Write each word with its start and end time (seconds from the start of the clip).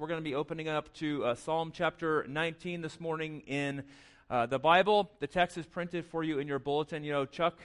We're 0.00 0.06
going 0.06 0.20
to 0.20 0.24
be 0.24 0.34
opening 0.34 0.66
up 0.66 0.90
to 0.94 1.26
uh, 1.26 1.34
Psalm 1.34 1.72
chapter 1.74 2.24
19 2.26 2.80
this 2.80 2.98
morning 3.00 3.42
in 3.46 3.82
uh, 4.30 4.46
the 4.46 4.58
Bible. 4.58 5.10
The 5.20 5.26
text 5.26 5.58
is 5.58 5.66
printed 5.66 6.06
for 6.06 6.24
you 6.24 6.38
in 6.38 6.48
your 6.48 6.58
bulletin. 6.58 7.04
You 7.04 7.12
know, 7.12 7.26
Chuck 7.26 7.58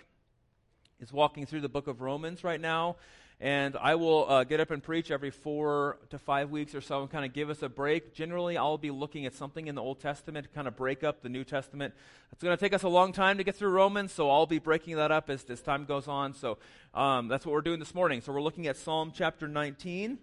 is 0.99 1.13
walking 1.13 1.45
through 1.45 1.61
the 1.61 1.69
book 1.69 1.87
of 1.87 2.01
Romans 2.01 2.43
right 2.43 2.59
now. 2.59 2.97
And 3.39 3.77
I 3.77 3.95
will 3.95 4.29
uh, 4.29 4.43
get 4.43 4.59
up 4.59 4.69
and 4.69 4.83
preach 4.83 5.11
every 5.11 5.31
four 5.31 5.97
to 6.09 6.19
five 6.19 6.51
weeks 6.51 6.75
or 6.75 6.81
so 6.81 7.03
and 7.03 7.09
kind 7.09 7.23
of 7.23 7.31
give 7.31 7.49
us 7.49 7.61
a 7.61 7.69
break. 7.69 8.13
Generally, 8.13 8.57
I'll 8.57 8.77
be 8.77 8.91
looking 8.91 9.25
at 9.25 9.33
something 9.33 9.67
in 9.67 9.75
the 9.75 9.81
Old 9.81 10.01
Testament 10.01 10.45
to 10.45 10.53
kind 10.53 10.67
of 10.67 10.75
break 10.75 11.05
up 11.05 11.21
the 11.21 11.29
New 11.29 11.45
Testament. 11.45 11.93
It's 12.33 12.43
going 12.43 12.57
to 12.57 12.59
take 12.59 12.73
us 12.73 12.83
a 12.83 12.89
long 12.89 13.13
time 13.13 13.37
to 13.37 13.45
get 13.45 13.55
through 13.55 13.69
Romans, 13.69 14.11
so 14.11 14.29
I'll 14.29 14.45
be 14.45 14.59
breaking 14.59 14.97
that 14.97 15.09
up 15.09 15.29
as, 15.29 15.45
as 15.45 15.61
time 15.61 15.85
goes 15.85 16.09
on. 16.09 16.33
So 16.33 16.57
um, 16.93 17.29
that's 17.29 17.45
what 17.45 17.53
we're 17.53 17.61
doing 17.61 17.79
this 17.79 17.95
morning. 17.95 18.19
So 18.19 18.33
we're 18.33 18.41
looking 18.41 18.67
at 18.67 18.75
Psalm 18.75 19.13
chapter 19.15 19.47
19 19.47 20.17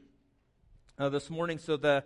uh, 0.98 1.08
this 1.08 1.30
morning. 1.30 1.58
So 1.58 1.76
the 1.76 2.04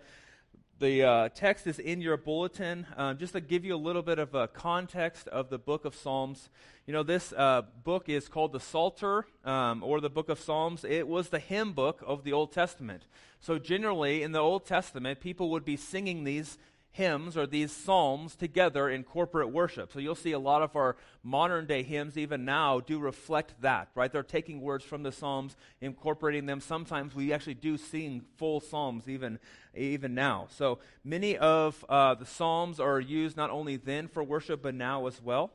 the 0.79 1.03
uh, 1.03 1.29
text 1.29 1.65
is 1.65 1.79
in 1.79 2.01
your 2.01 2.17
bulletin. 2.17 2.85
Um, 2.95 3.17
just 3.17 3.33
to 3.33 3.41
give 3.41 3.65
you 3.65 3.75
a 3.75 3.77
little 3.77 4.03
bit 4.03 4.19
of 4.19 4.35
a 4.35 4.47
context 4.47 5.27
of 5.29 5.49
the 5.49 5.57
book 5.57 5.85
of 5.85 5.95
Psalms. 5.95 6.49
You 6.85 6.93
know, 6.93 7.01
this 7.01 7.33
uh, 7.33 7.63
book 7.83 8.09
is 8.09 8.27
called 8.27 8.53
the 8.53 8.59
Psalter 8.59 9.25
um, 9.43 9.81
or 9.83 9.99
the 9.99 10.09
book 10.09 10.29
of 10.29 10.39
Psalms. 10.39 10.85
It 10.85 11.07
was 11.07 11.29
the 11.29 11.39
hymn 11.39 11.73
book 11.73 12.03
of 12.05 12.23
the 12.23 12.31
Old 12.31 12.51
Testament. 12.51 13.07
So, 13.39 13.57
generally, 13.57 14.21
in 14.21 14.33
the 14.33 14.39
Old 14.39 14.65
Testament, 14.65 15.19
people 15.19 15.49
would 15.49 15.65
be 15.65 15.77
singing 15.77 16.23
these 16.23 16.57
hymns 16.91 17.37
or 17.37 17.45
these 17.45 17.71
psalms 17.71 18.35
together 18.35 18.89
in 18.89 19.03
corporate 19.03 19.51
worship. 19.51 19.91
So 19.93 19.99
you'll 19.99 20.15
see 20.15 20.31
a 20.31 20.39
lot 20.39 20.61
of 20.61 20.75
our 20.75 20.95
modern 21.23 21.65
day 21.67 21.83
hymns, 21.83 22.17
even 22.17 22.43
now, 22.43 22.79
do 22.79 22.99
reflect 22.99 23.61
that, 23.61 23.89
right? 23.93 24.11
They're 24.11 24.23
taking 24.23 24.61
words 24.61 24.83
from 24.83 25.03
the 25.03 25.11
psalms, 25.11 25.55
incorporating 25.79 26.45
them. 26.47 26.59
Sometimes 26.59 27.13
we 27.13 27.31
actually 27.33 27.53
do 27.53 27.77
sing 27.77 28.23
full 28.37 28.59
psalms 28.59 29.07
even, 29.07 29.37
even 29.75 30.15
now. 30.15 30.47
So 30.49 30.79
many 31.03 31.37
of 31.37 31.85
uh, 31.87 32.15
the 32.15 32.25
psalms 32.25 32.79
are 32.79 32.99
used 32.99 33.37
not 33.37 33.51
only 33.51 33.75
then 33.75 34.07
for 34.07 34.23
worship, 34.23 34.63
but 34.63 34.73
now 34.73 35.05
as 35.05 35.21
well. 35.21 35.51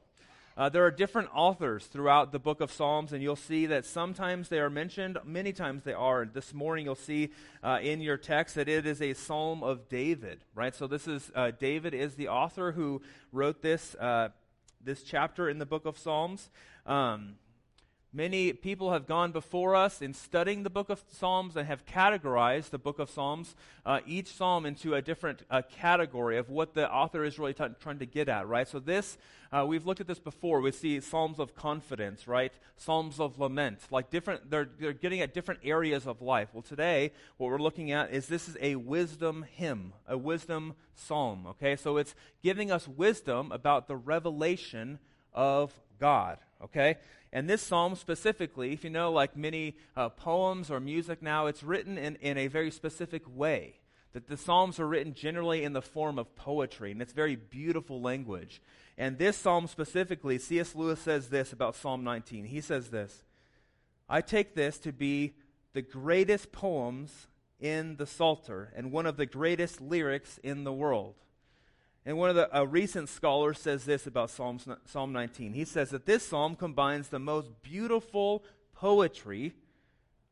Uh, 0.56 0.69
there 0.69 0.84
are 0.84 0.91
different 0.91 1.28
authors 1.34 1.86
throughout 1.86 2.31
the 2.31 2.39
book 2.39 2.61
of 2.61 2.70
Psalms, 2.70 3.12
and 3.12 3.22
you'll 3.22 3.36
see 3.36 3.67
that 3.67 3.86
sometimes 3.86 4.48
they 4.48 4.59
are 4.59 4.69
mentioned, 4.69 5.19
many 5.25 5.53
times 5.53 5.83
they 5.84 5.94
are. 5.94 6.27
This 6.27 6.53
morning 6.53 6.84
you'll 6.84 6.94
see 6.94 7.31
uh, 7.62 7.78
in 7.83 8.00
your 8.03 8.19
text 8.19 8.56
that 8.56 8.69
it 8.69 8.86
is 8.86 9.00
a 9.00 9.14
psalm 9.14 9.62
of 9.62 9.89
David, 9.89 10.44
right? 10.55 10.75
So 10.75 10.86
this 10.86 11.09
is 11.09 11.31
uh, 11.34 11.53
David 11.59 11.94
is 11.94 12.17
the 12.17 12.28
author 12.28 12.72
who 12.72 13.00
wrote 13.33 13.62
this 13.62 13.94
uh, 13.94 14.28
this 14.84 15.03
chapter 15.03 15.48
in 15.48 15.59
the 15.59 15.67
book 15.67 15.86
of 15.86 15.97
Psalms. 15.97 16.50
Um, 16.84 17.37
Many 18.15 18.53
people 18.53 18.93
have 18.93 19.07
gone 19.07 19.33
before 19.33 19.75
us 19.75 20.03
in 20.03 20.13
studying 20.13 20.65
the 20.65 20.71
book 20.71 20.91
of 20.91 21.03
Psalms 21.09 21.57
and 21.57 21.67
have 21.67 21.87
categorized 21.87 22.69
the 22.69 22.79
book 22.79 22.99
of 22.99 23.09
Psalms, 23.09 23.57
uh, 23.87 24.01
each 24.07 24.27
psalm 24.27 24.67
into 24.67 24.95
a 24.95 25.01
different 25.01 25.47
uh, 25.51 25.63
category 25.81 26.37
of 26.37 26.51
what 26.51 26.75
the 26.75 26.93
author 26.93 27.25
is 27.25 27.39
really 27.39 27.55
t- 27.55 27.65
trying 27.81 28.01
to 28.01 28.05
get 28.05 28.29
at, 28.29 28.47
right? 28.47 28.69
So, 28.69 28.81
this, 28.81 29.17
uh, 29.51 29.65
we've 29.67 29.87
looked 29.87 30.03
at 30.03 30.07
this 30.07 30.19
before. 30.19 30.61
We 30.61 30.73
see 30.73 31.01
psalms 31.01 31.39
of 31.39 31.55
confidence, 31.55 32.29
right? 32.29 32.53
Psalms 32.77 33.19
of 33.19 33.39
lament, 33.39 33.79
like 33.91 34.11
different, 34.11 34.51
they're, 34.51 34.69
they're 34.79 34.93
getting 34.93 35.23
at 35.23 35.33
different 35.33 35.61
areas 35.65 36.07
of 36.07 36.21
life. 36.21 36.51
Well, 36.53 36.61
today, 36.61 37.13
what 37.39 37.51
we're 37.51 37.57
looking 37.57 37.93
at 37.93 38.13
is 38.13 38.27
this 38.27 38.47
is 38.47 38.59
a 38.61 38.77
wisdom 38.77 39.47
hymn, 39.55 39.95
a 40.07 40.19
wisdom 40.19 40.75
psalm, 40.95 41.47
okay? 41.47 41.77
So, 41.77 41.97
it's 41.97 42.15
giving 42.43 42.71
us 42.71 42.87
wisdom 42.87 43.51
about 43.53 43.89
the 43.89 43.97
revelation 43.97 44.99
of 45.33 45.73
God, 45.99 46.37
okay? 46.63 46.99
And 47.33 47.48
this 47.48 47.62
psalm 47.62 47.94
specifically, 47.94 48.72
if 48.72 48.84
you 48.84 48.91
know, 48.91 49.11
like 49.11 49.36
many 49.36 49.77
uh, 49.97 50.11
poems 50.11 50.70
or 50.70 50.80
music 50.80 51.22
now, 51.22 51.47
it's 51.47 51.62
written 51.62 51.97
in, 51.97 52.16
in 52.16 52.36
a 52.36 52.48
very 52.48 52.70
specific 52.70 53.22
way. 53.27 53.77
That 54.12 54.28
the 54.28 54.36
psalms 54.36 54.78
are 54.78 54.86
written 54.86 55.14
generally 55.14 55.64
in 55.64 55.72
the 55.72 55.80
form 55.80 56.19
of 56.19 56.36
poetry, 56.36 56.92
and 56.92 57.00
it's 57.00 57.14
very 57.14 57.36
beautiful 57.36 58.03
language. 58.03 58.60
And 58.98 59.16
this 59.16 59.38
psalm 59.38 59.66
specifically, 59.66 60.38
C.S. 60.38 60.75
Lewis 60.75 61.00
says 61.00 61.28
this 61.28 61.53
about 61.53 61.75
Psalm 61.75 62.04
19. 62.04 62.44
He 62.44 62.60
says 62.60 62.88
this 62.88 63.22
I 64.10 64.21
take 64.21 64.54
this 64.54 64.76
to 64.81 64.92
be 64.92 65.32
the 65.72 65.81
greatest 65.81 66.53
poems 66.53 67.28
in 67.59 67.97
the 67.97 68.06
Psalter 68.06 68.71
and 68.76 68.92
one 68.92 69.06
of 69.06 69.16
the 69.16 69.25
greatest 69.25 69.81
lyrics 69.81 70.38
in 70.42 70.65
the 70.65 70.72
world. 70.72 71.15
And 72.05 72.19
one 72.19 72.31
of 72.31 72.37
the 72.37 72.49
a 72.57 72.67
recent 72.67 73.09
scholars 73.09 73.59
says 73.59 73.85
this 73.85 74.07
about 74.07 74.31
Psalms, 74.31 74.67
Psalm 74.87 75.13
19. 75.13 75.53
He 75.53 75.65
says 75.65 75.91
that 75.91 76.05
this 76.05 76.27
psalm 76.27 76.57
combines 76.57 77.09
the 77.09 77.21
most 77.21 77.51
beautiful 77.63 78.43
poetry 78.75 79.53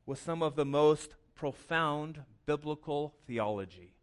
with 0.05 0.21
some 0.21 0.43
of 0.43 0.57
the 0.57 0.65
most 0.65 1.15
profound 1.37 2.23
biblical 2.45 3.15
theology. 3.27 3.95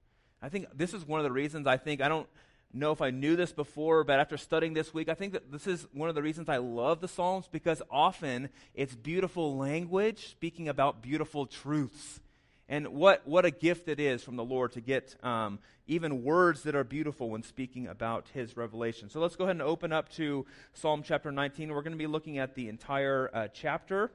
I 0.42 0.48
think 0.50 0.68
this 0.74 0.94
is 0.94 1.06
one 1.06 1.20
of 1.20 1.26
the 1.26 1.32
reasons 1.32 1.68
I 1.68 1.76
think, 1.76 2.02
I 2.02 2.08
don't 2.08 2.30
know 2.72 2.92
if 2.92 3.02
I 3.02 3.10
knew 3.10 3.36
this 3.36 3.52
before, 3.52 4.04
but 4.04 4.20
after 4.20 4.38
studying 4.38 4.74
this 4.74 4.94
week, 4.94 5.10
I 5.10 5.14
think 5.14 5.34
that 5.34 5.52
this 5.52 5.68
is 5.68 5.88
one 5.92 6.08
of 6.08 6.16
the 6.16 6.22
reasons 6.22 6.48
I 6.48 6.58
love 6.58 7.02
the 7.02 7.08
Psalms 7.08 7.50
because 7.52 7.82
often 7.92 8.50
it's 8.74 8.96
beautiful 8.96 9.58
language 9.58 10.30
speaking 10.30 10.70
about 10.70 11.02
beautiful 11.02 11.46
truths. 11.46 12.22
And 12.70 12.90
what, 12.90 13.26
what 13.26 13.46
a 13.46 13.52
gift 13.52 13.88
it 13.88 14.00
is 14.00 14.24
from 14.24 14.36
the 14.36 14.44
Lord 14.44 14.74
to 14.74 14.82
get 14.82 15.16
um, 15.24 15.60
even 15.88 16.24
words 16.24 16.64
that 16.64 16.76
are 16.76 16.84
beautiful 16.84 17.30
when 17.30 17.42
speaking 17.42 17.88
about 17.88 18.28
his 18.34 18.58
revelation. 18.58 19.10
So 19.10 19.22
let's 19.22 19.38
go 19.38 19.46
ahead 19.46 19.56
and 19.56 19.62
open 19.62 19.94
up 19.94 20.10
to 20.16 20.46
Psalm 20.74 21.02
chapter 21.02 21.32
19. 21.32 21.70
We're 21.70 21.82
going 21.82 21.94
to 21.94 21.98
be 21.98 22.08
looking 22.08 22.38
at 22.38 22.56
the 22.56 22.68
entire 22.68 23.30
uh, 23.34 23.48
chapter, 23.54 24.12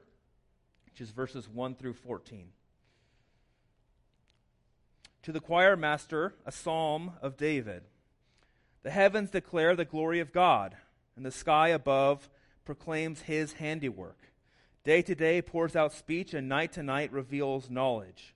which 0.85 1.01
is 1.01 1.09
verses 1.09 1.49
1 1.49 1.75
through 1.75 1.93
14. 1.93 2.49
To 5.23 5.31
the 5.31 5.39
choir 5.39 5.75
master, 5.75 6.35
a 6.45 6.51
psalm 6.51 7.13
of 7.21 7.37
David. 7.37 7.83
The 8.83 8.91
heavens 8.91 9.31
declare 9.31 9.75
the 9.75 9.85
glory 9.85 10.19
of 10.19 10.31
God, 10.31 10.75
and 11.15 11.25
the 11.25 11.31
sky 11.31 11.69
above 11.69 12.29
proclaims 12.65 13.21
his 13.21 13.53
handiwork. 13.53 14.17
Day 14.83 15.01
to 15.01 15.15
day 15.15 15.41
pours 15.41 15.75
out 15.75 15.93
speech, 15.93 16.33
and 16.33 16.47
night 16.47 16.73
to 16.73 16.83
night 16.83 17.11
reveals 17.11 17.69
knowledge. 17.69 18.35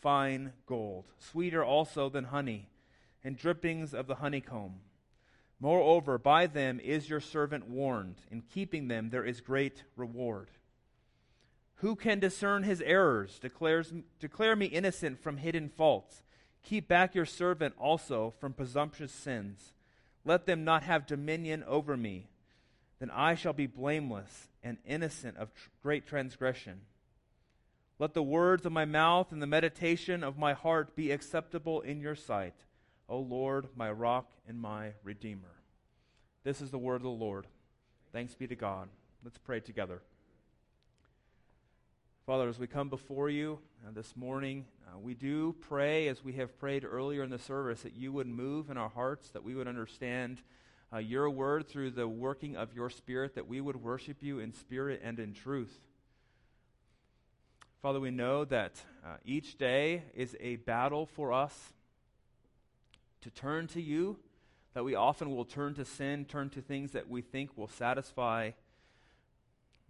fine 0.00 0.52
gold, 0.66 1.04
sweeter 1.18 1.64
also 1.64 2.08
than 2.08 2.24
honey, 2.24 2.68
and 3.24 3.36
drippings 3.36 3.94
of 3.94 4.06
the 4.06 4.16
honeycomb. 4.16 4.80
Moreover, 5.60 6.18
by 6.18 6.46
them 6.46 6.78
is 6.80 7.10
your 7.10 7.20
servant 7.20 7.68
warned. 7.68 8.22
In 8.30 8.42
keeping 8.42 8.88
them 8.88 9.10
there 9.10 9.24
is 9.24 9.40
great 9.40 9.82
reward. 9.96 10.50
Who 11.76 11.96
can 11.96 12.18
discern 12.18 12.62
his 12.62 12.80
errors? 12.80 13.38
Declares, 13.38 13.92
declare 14.20 14.56
me 14.56 14.66
innocent 14.66 15.20
from 15.22 15.38
hidden 15.38 15.68
faults. 15.68 16.22
Keep 16.62 16.88
back 16.88 17.14
your 17.14 17.24
servant 17.24 17.74
also 17.78 18.34
from 18.40 18.52
presumptuous 18.52 19.12
sins. 19.12 19.72
Let 20.24 20.46
them 20.46 20.64
not 20.64 20.82
have 20.82 21.06
dominion 21.06 21.64
over 21.66 21.96
me. 21.96 22.28
Then 22.98 23.10
I 23.10 23.34
shall 23.34 23.52
be 23.52 23.66
blameless 23.66 24.48
and 24.62 24.78
innocent 24.84 25.36
of 25.36 25.54
tr- 25.54 25.68
great 25.82 26.06
transgression. 26.06 26.80
Let 27.98 28.14
the 28.14 28.22
words 28.22 28.64
of 28.64 28.72
my 28.72 28.84
mouth 28.84 29.32
and 29.32 29.42
the 29.42 29.46
meditation 29.46 30.22
of 30.22 30.38
my 30.38 30.52
heart 30.52 30.94
be 30.94 31.10
acceptable 31.10 31.80
in 31.80 32.00
your 32.00 32.14
sight, 32.14 32.54
O 33.08 33.18
Lord, 33.18 33.68
my 33.74 33.90
rock 33.90 34.30
and 34.46 34.60
my 34.60 34.92
redeemer. 35.02 35.62
This 36.44 36.60
is 36.60 36.70
the 36.70 36.78
word 36.78 36.96
of 36.96 37.02
the 37.02 37.08
Lord. 37.08 37.48
Thanks 38.12 38.36
be 38.36 38.46
to 38.46 38.54
God. 38.54 38.88
Let's 39.24 39.38
pray 39.38 39.58
together. 39.58 40.00
Father, 42.24 42.48
as 42.48 42.58
we 42.58 42.68
come 42.68 42.88
before 42.88 43.30
you 43.30 43.58
uh, 43.84 43.90
this 43.92 44.14
morning, 44.14 44.66
uh, 44.86 44.98
we 44.98 45.14
do 45.14 45.56
pray, 45.60 46.06
as 46.06 46.22
we 46.22 46.34
have 46.34 46.56
prayed 46.56 46.84
earlier 46.84 47.24
in 47.24 47.30
the 47.30 47.38
service, 47.38 47.82
that 47.82 47.96
you 47.96 48.12
would 48.12 48.28
move 48.28 48.70
in 48.70 48.76
our 48.76 48.90
hearts, 48.90 49.30
that 49.30 49.42
we 49.42 49.56
would 49.56 49.66
understand 49.66 50.40
uh, 50.92 50.98
your 50.98 51.28
word 51.30 51.66
through 51.66 51.90
the 51.90 52.06
working 52.06 52.54
of 52.54 52.74
your 52.74 52.90
spirit, 52.90 53.34
that 53.34 53.48
we 53.48 53.60
would 53.60 53.82
worship 53.82 54.18
you 54.22 54.38
in 54.38 54.52
spirit 54.52 55.00
and 55.02 55.18
in 55.18 55.32
truth. 55.32 55.80
Father, 57.82 58.00
we 58.00 58.10
know 58.10 58.44
that 58.44 58.82
uh, 59.04 59.16
each 59.24 59.56
day 59.56 60.02
is 60.14 60.36
a 60.40 60.56
battle 60.56 61.06
for 61.06 61.32
us 61.32 61.72
to 63.20 63.30
turn 63.30 63.66
to 63.68 63.80
you, 63.80 64.18
that 64.74 64.84
we 64.84 64.94
often 64.94 65.34
will 65.34 65.44
turn 65.44 65.74
to 65.74 65.84
sin, 65.84 66.24
turn 66.24 66.50
to 66.50 66.60
things 66.60 66.92
that 66.92 67.08
we 67.08 67.20
think 67.22 67.56
will 67.56 67.68
satisfy 67.68 68.50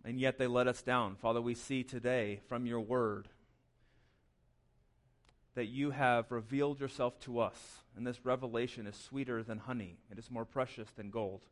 and 0.05 0.21
yet 0.21 0.39
they 0.39 0.47
let 0.47 0.67
us 0.67 0.83
down. 0.83 1.17
Father, 1.17 1.41
we 1.41 1.55
see 1.55 1.83
today 1.83 2.41
from 2.49 2.67
your 2.67 2.81
word 2.81 3.29
that 5.55 5.67
you 5.67 5.91
have 5.91 6.31
revealed 6.31 6.81
yourself 6.81 7.19
to 7.21 7.41
us, 7.41 7.83
and 7.97 8.07
this 8.07 8.25
revelation 8.25 8.87
is 8.87 8.97
sweeter 8.97 9.43
than 9.43 9.59
honey, 9.59 9.99
it 10.11 10.19
is 10.19 10.31
more 10.31 10.45
precious 10.45 10.89
than 10.93 11.11
gold. 11.11 11.43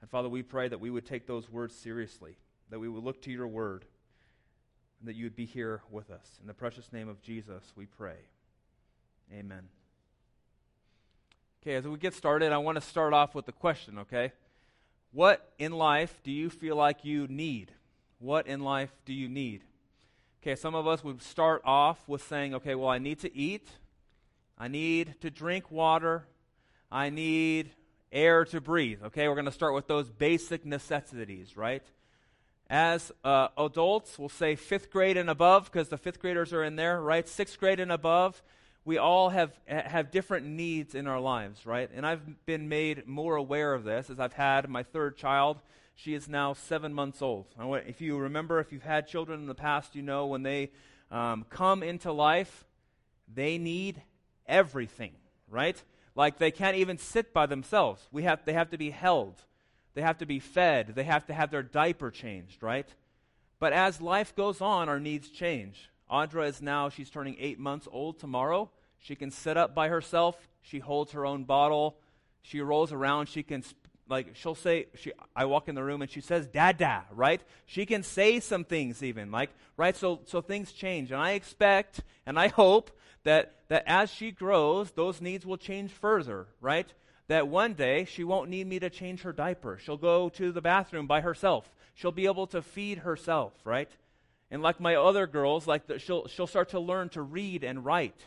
And 0.00 0.08
Father, 0.08 0.30
we 0.30 0.42
pray 0.42 0.66
that 0.66 0.80
we 0.80 0.90
would 0.90 1.04
take 1.04 1.26
those 1.26 1.50
words 1.50 1.74
seriously, 1.74 2.38
that 2.70 2.80
we 2.80 2.88
would 2.88 3.04
look 3.04 3.20
to 3.22 3.30
your 3.30 3.48
word, 3.48 3.84
and 5.00 5.08
that 5.08 5.16
you 5.16 5.24
would 5.24 5.36
be 5.36 5.46
here 5.46 5.82
with 5.90 6.10
us. 6.10 6.38
In 6.40 6.46
the 6.46 6.54
precious 6.54 6.92
name 6.92 7.08
of 7.08 7.20
Jesus, 7.22 7.62
we 7.74 7.86
pray. 7.86 8.16
Amen. 9.32 9.68
Okay, 11.62 11.74
as 11.74 11.86
we 11.86 11.96
get 11.98 12.14
started, 12.14 12.52
I 12.52 12.58
want 12.58 12.76
to 12.76 12.80
start 12.80 13.12
off 13.12 13.34
with 13.34 13.48
a 13.48 13.52
question, 13.52 13.98
okay? 14.00 14.32
What 15.12 15.52
in 15.58 15.72
life 15.72 16.20
do 16.22 16.30
you 16.30 16.50
feel 16.50 16.76
like 16.76 17.04
you 17.04 17.26
need? 17.28 17.72
What 18.18 18.46
in 18.46 18.60
life 18.60 18.90
do 19.04 19.12
you 19.12 19.28
need? 19.28 19.62
Okay, 20.42 20.54
some 20.54 20.74
of 20.74 20.86
us 20.86 21.04
would 21.04 21.20
start 21.22 21.60
off 21.64 21.98
with 22.08 22.22
saying, 22.22 22.54
okay, 22.54 22.74
well, 22.74 22.88
I 22.88 22.98
need 22.98 23.20
to 23.20 23.36
eat, 23.36 23.68
I 24.56 24.68
need 24.68 25.16
to 25.20 25.30
drink 25.30 25.70
water, 25.70 26.24
I 26.90 27.10
need 27.10 27.70
air 28.10 28.44
to 28.46 28.60
breathe. 28.60 29.02
Okay, 29.04 29.28
we're 29.28 29.34
going 29.34 29.44
to 29.44 29.52
start 29.52 29.74
with 29.74 29.86
those 29.86 30.08
basic 30.08 30.64
necessities, 30.64 31.56
right? 31.56 31.82
As 32.70 33.12
uh, 33.24 33.48
adults, 33.58 34.18
we'll 34.18 34.28
say 34.30 34.54
fifth 34.54 34.90
grade 34.90 35.18
and 35.18 35.28
above 35.28 35.64
because 35.64 35.88
the 35.88 35.98
fifth 35.98 36.20
graders 36.20 36.52
are 36.52 36.64
in 36.64 36.76
there, 36.76 37.02
right? 37.02 37.28
Sixth 37.28 37.58
grade 37.58 37.80
and 37.80 37.92
above, 37.92 38.42
we 38.84 38.96
all 38.96 39.28
have 39.28 39.52
have 39.66 40.10
different 40.10 40.46
needs 40.46 40.94
in 40.94 41.06
our 41.06 41.20
lives, 41.20 41.66
right? 41.66 41.90
And 41.94 42.06
I've 42.06 42.46
been 42.46 42.68
made 42.68 43.06
more 43.06 43.36
aware 43.36 43.74
of 43.74 43.84
this 43.84 44.08
as 44.08 44.18
I've 44.18 44.32
had 44.32 44.68
my 44.70 44.84
third 44.84 45.18
child 45.18 45.60
she 46.00 46.14
is 46.14 46.28
now 46.28 46.54
seven 46.54 46.94
months 46.94 47.20
old. 47.20 47.46
If 47.86 48.00
you 48.00 48.16
remember, 48.16 48.58
if 48.58 48.72
you've 48.72 48.82
had 48.82 49.06
children 49.06 49.40
in 49.40 49.46
the 49.46 49.54
past, 49.54 49.94
you 49.94 50.00
know 50.00 50.26
when 50.26 50.42
they 50.42 50.70
um, 51.10 51.44
come 51.50 51.82
into 51.82 52.10
life, 52.10 52.64
they 53.32 53.58
need 53.58 54.00
everything, 54.46 55.12
right? 55.46 55.80
Like 56.14 56.38
they 56.38 56.52
can't 56.52 56.76
even 56.76 56.96
sit 56.96 57.34
by 57.34 57.44
themselves. 57.44 58.08
We 58.10 58.22
have, 58.22 58.46
they 58.46 58.54
have 58.54 58.70
to 58.70 58.78
be 58.78 58.88
held, 58.88 59.44
they 59.94 60.02
have 60.02 60.18
to 60.18 60.26
be 60.26 60.38
fed, 60.38 60.94
they 60.94 61.04
have 61.04 61.26
to 61.26 61.34
have 61.34 61.50
their 61.50 61.62
diaper 61.62 62.10
changed, 62.10 62.62
right? 62.62 62.88
But 63.58 63.72
as 63.72 64.00
life 64.00 64.34
goes 64.34 64.60
on, 64.60 64.88
our 64.88 65.00
needs 65.00 65.28
change. 65.28 65.90
Audra 66.10 66.48
is 66.48 66.62
now, 66.62 66.88
she's 66.88 67.10
turning 67.10 67.36
eight 67.38 67.58
months 67.58 67.86
old 67.90 68.18
tomorrow. 68.18 68.70
She 68.98 69.14
can 69.14 69.30
sit 69.30 69.56
up 69.56 69.74
by 69.74 69.88
herself. 69.88 70.36
She 70.62 70.78
holds 70.78 71.12
her 71.12 71.24
own 71.24 71.44
bottle. 71.44 71.96
She 72.42 72.60
rolls 72.60 72.92
around. 72.92 73.28
She 73.28 73.42
can 73.42 73.62
like 74.10 74.34
she'll 74.34 74.56
say 74.56 74.86
she 74.96 75.12
i 75.36 75.44
walk 75.44 75.68
in 75.68 75.74
the 75.76 75.82
room 75.82 76.02
and 76.02 76.10
she 76.10 76.20
says 76.20 76.46
dada 76.48 77.04
right 77.12 77.40
she 77.64 77.86
can 77.86 78.02
say 78.02 78.40
some 78.40 78.64
things 78.64 79.02
even 79.02 79.30
like 79.30 79.50
right 79.76 79.96
so 79.96 80.20
so 80.26 80.40
things 80.40 80.72
change 80.72 81.12
and 81.12 81.20
i 81.20 81.32
expect 81.32 82.00
and 82.26 82.38
i 82.38 82.48
hope 82.48 82.90
that 83.22 83.54
that 83.68 83.84
as 83.86 84.10
she 84.12 84.32
grows 84.32 84.90
those 84.90 85.20
needs 85.20 85.46
will 85.46 85.56
change 85.56 85.92
further 85.92 86.48
right 86.60 86.92
that 87.30 87.46
one 87.46 87.74
day 87.74 88.04
she 88.04 88.24
won't 88.24 88.50
need 88.50 88.66
me 88.66 88.78
to 88.78 88.90
change 88.90 89.22
her 89.22 89.32
diaper 89.32 89.78
she'll 89.80 89.96
go 89.96 90.28
to 90.28 90.50
the 90.50 90.60
bathroom 90.60 91.06
by 91.06 91.20
herself 91.20 91.70
she'll 91.94 92.12
be 92.12 92.26
able 92.26 92.46
to 92.46 92.60
feed 92.60 92.98
herself 92.98 93.52
right 93.64 93.90
and 94.50 94.62
like 94.62 94.80
my 94.80 94.96
other 94.96 95.26
girls 95.26 95.66
like 95.66 95.86
the, 95.86 95.98
she'll 95.98 96.26
she'll 96.26 96.46
start 96.46 96.68
to 96.70 96.80
learn 96.80 97.08
to 97.08 97.22
read 97.22 97.62
and 97.62 97.84
write 97.84 98.26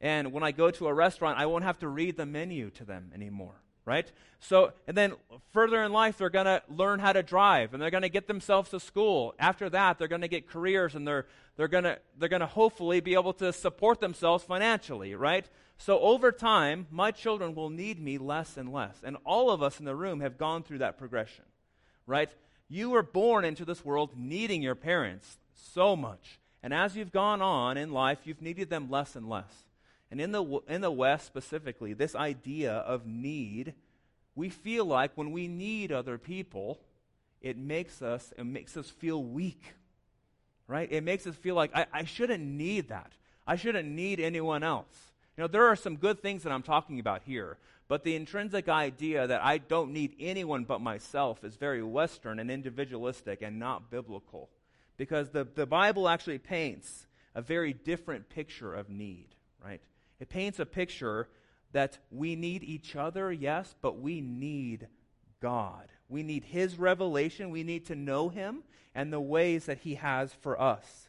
and 0.00 0.32
when 0.32 0.42
i 0.42 0.52
go 0.52 0.70
to 0.70 0.86
a 0.86 0.94
restaurant 0.94 1.38
i 1.38 1.46
won't 1.46 1.64
have 1.64 1.78
to 1.78 1.88
read 1.88 2.16
the 2.16 2.26
menu 2.26 2.68
to 2.70 2.84
them 2.84 3.10
anymore 3.14 3.54
right? 3.86 4.10
So, 4.40 4.72
and 4.86 4.96
then 4.96 5.14
further 5.52 5.82
in 5.82 5.92
life, 5.92 6.18
they're 6.18 6.28
going 6.28 6.46
to 6.46 6.60
learn 6.68 6.98
how 6.98 7.12
to 7.12 7.22
drive 7.22 7.72
and 7.72 7.80
they're 7.80 7.90
going 7.90 8.02
to 8.02 8.10
get 8.10 8.26
themselves 8.26 8.68
to 8.70 8.80
school. 8.80 9.34
After 9.38 9.70
that, 9.70 9.96
they're 9.96 10.08
going 10.08 10.20
to 10.22 10.28
get 10.28 10.48
careers 10.48 10.94
and 10.94 11.06
they're, 11.06 11.24
they're 11.56 11.68
going 11.68 11.84
to 11.84 11.98
they're 12.18 12.28
going 12.28 12.40
to 12.40 12.46
hopefully 12.46 13.00
be 13.00 13.14
able 13.14 13.32
to 13.34 13.52
support 13.52 14.00
themselves 14.00 14.44
financially, 14.44 15.14
right? 15.14 15.48
So, 15.78 16.00
over 16.00 16.32
time, 16.32 16.86
my 16.90 17.10
children 17.10 17.54
will 17.54 17.70
need 17.70 18.00
me 18.00 18.18
less 18.18 18.56
and 18.56 18.72
less. 18.72 18.96
And 19.04 19.16
all 19.24 19.50
of 19.50 19.62
us 19.62 19.78
in 19.78 19.84
the 19.84 19.94
room 19.94 20.20
have 20.20 20.38
gone 20.38 20.62
through 20.62 20.78
that 20.78 20.98
progression, 20.98 21.44
right? 22.06 22.30
You 22.68 22.90
were 22.90 23.02
born 23.02 23.44
into 23.44 23.64
this 23.64 23.84
world 23.84 24.12
needing 24.16 24.62
your 24.62 24.74
parents 24.74 25.38
so 25.54 25.94
much. 25.94 26.40
And 26.62 26.74
as 26.74 26.96
you've 26.96 27.12
gone 27.12 27.42
on 27.42 27.76
in 27.76 27.92
life, 27.92 28.20
you've 28.24 28.42
needed 28.42 28.70
them 28.70 28.90
less 28.90 29.14
and 29.14 29.28
less. 29.28 29.64
And 30.10 30.20
in 30.20 30.32
the, 30.32 30.60
in 30.68 30.80
the 30.80 30.90
West 30.90 31.26
specifically, 31.26 31.92
this 31.92 32.14
idea 32.14 32.72
of 32.72 33.06
need, 33.06 33.74
we 34.34 34.48
feel 34.48 34.84
like 34.84 35.12
when 35.14 35.32
we 35.32 35.46
need 35.46 35.92
other 35.92 36.18
people, 36.18 36.80
it 37.40 37.56
makes 37.56 38.02
us, 38.02 38.32
it 38.36 38.44
makes 38.44 38.76
us 38.76 38.88
feel 38.88 39.22
weak. 39.22 39.74
Right? 40.66 40.90
It 40.90 41.04
makes 41.04 41.26
us 41.26 41.36
feel 41.36 41.54
like 41.54 41.70
I, 41.74 41.86
I 41.92 42.04
shouldn't 42.04 42.42
need 42.42 42.88
that. 42.88 43.12
I 43.46 43.54
shouldn't 43.54 43.88
need 43.88 44.18
anyone 44.18 44.64
else. 44.64 45.12
You 45.36 45.42
know, 45.42 45.48
there 45.48 45.66
are 45.66 45.76
some 45.76 45.96
good 45.96 46.22
things 46.22 46.44
that 46.44 46.52
I'm 46.52 46.62
talking 46.62 46.98
about 46.98 47.22
here, 47.24 47.58
but 47.88 48.04
the 48.04 48.16
intrinsic 48.16 48.68
idea 48.68 49.26
that 49.26 49.44
I 49.44 49.58
don't 49.58 49.92
need 49.92 50.16
anyone 50.18 50.64
but 50.64 50.80
myself 50.80 51.44
is 51.44 51.56
very 51.56 51.82
Western 51.82 52.38
and 52.38 52.50
individualistic 52.50 53.42
and 53.42 53.58
not 53.58 53.90
biblical. 53.90 54.48
Because 54.96 55.30
the, 55.30 55.44
the 55.44 55.66
Bible 55.66 56.08
actually 56.08 56.38
paints 56.38 57.06
a 57.34 57.42
very 57.42 57.74
different 57.74 58.30
picture 58.30 58.74
of 58.74 58.88
need, 58.88 59.28
right? 59.62 59.82
It 60.20 60.30
paints 60.30 60.58
a 60.58 60.64
picture 60.64 61.28
that 61.72 61.98
we 62.10 62.34
need 62.34 62.64
each 62.64 62.96
other, 62.96 63.30
yes, 63.30 63.74
but 63.82 64.00
we 64.00 64.22
need 64.22 64.88
God. 65.42 65.88
We 66.08 66.22
need 66.22 66.44
His 66.44 66.78
revelation. 66.78 67.50
We 67.50 67.62
need 67.62 67.86
to 67.86 67.94
know 67.94 68.30
Him 68.30 68.62
and 68.94 69.12
the 69.12 69.20
ways 69.20 69.66
that 69.66 69.78
He 69.78 69.96
has 69.96 70.32
for 70.32 70.58
us. 70.58 71.05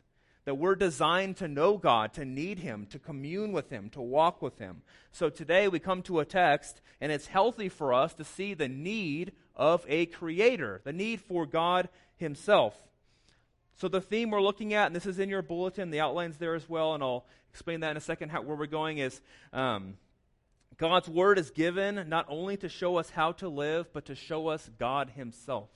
That 0.48 0.56
we're 0.56 0.76
designed 0.76 1.36
to 1.38 1.50
know 1.50 1.78
God, 1.78 2.14
to 2.14 2.24
need 2.24 2.60
Him, 2.60 2.88
to 2.92 3.00
commune 3.00 3.52
with 3.52 3.70
Him, 3.70 3.90
to 3.90 4.02
walk 4.02 4.42
with 4.42 4.60
Him. 4.60 4.82
So 5.12 5.30
today 5.30 5.68
we 5.68 5.78
come 5.78 6.02
to 6.04 6.22
a 6.22 6.26
text, 6.26 6.80
and 7.02 7.12
it's 7.12 7.28
healthy 7.28 7.68
for 7.68 7.94
us 7.94 8.14
to 8.14 8.24
see 8.24 8.54
the 8.54 8.70
need 8.70 9.34
of 9.58 9.84
a 9.90 10.06
creator, 10.06 10.80
the 10.86 10.94
need 10.94 11.20
for 11.20 11.46
God 11.46 11.90
Himself. 12.16 12.74
So, 13.76 13.90
the 13.90 14.00
theme 14.00 14.30
we're 14.30 14.42
looking 14.42 14.74
at, 14.74 14.88
and 14.88 14.96
this 14.96 15.06
is 15.06 15.20
in 15.20 15.28
your 15.28 15.42
bulletin, 15.42 15.92
the 15.92 16.00
outline's 16.00 16.38
there 16.38 16.56
as 16.56 16.70
well, 16.70 16.94
and 16.94 17.04
I'll 17.04 17.26
explain 17.52 17.82
that 17.82 17.92
in 17.92 17.98
a 17.98 18.00
second. 18.00 18.30
How, 18.30 18.42
where 18.42 18.56
we're 18.56 18.68
going 18.68 19.00
is 19.00 19.20
um, 19.52 19.98
God's 20.78 21.10
word 21.10 21.40
is 21.40 21.52
given 21.52 22.08
not 22.08 22.26
only 22.30 22.56
to 22.56 22.70
show 22.70 22.96
us 22.96 23.10
how 23.10 23.34
to 23.34 23.50
live, 23.50 23.92
but 23.92 24.06
to 24.06 24.16
show 24.16 24.48
us 24.48 24.70
God 24.80 25.10
Himself. 25.10 25.68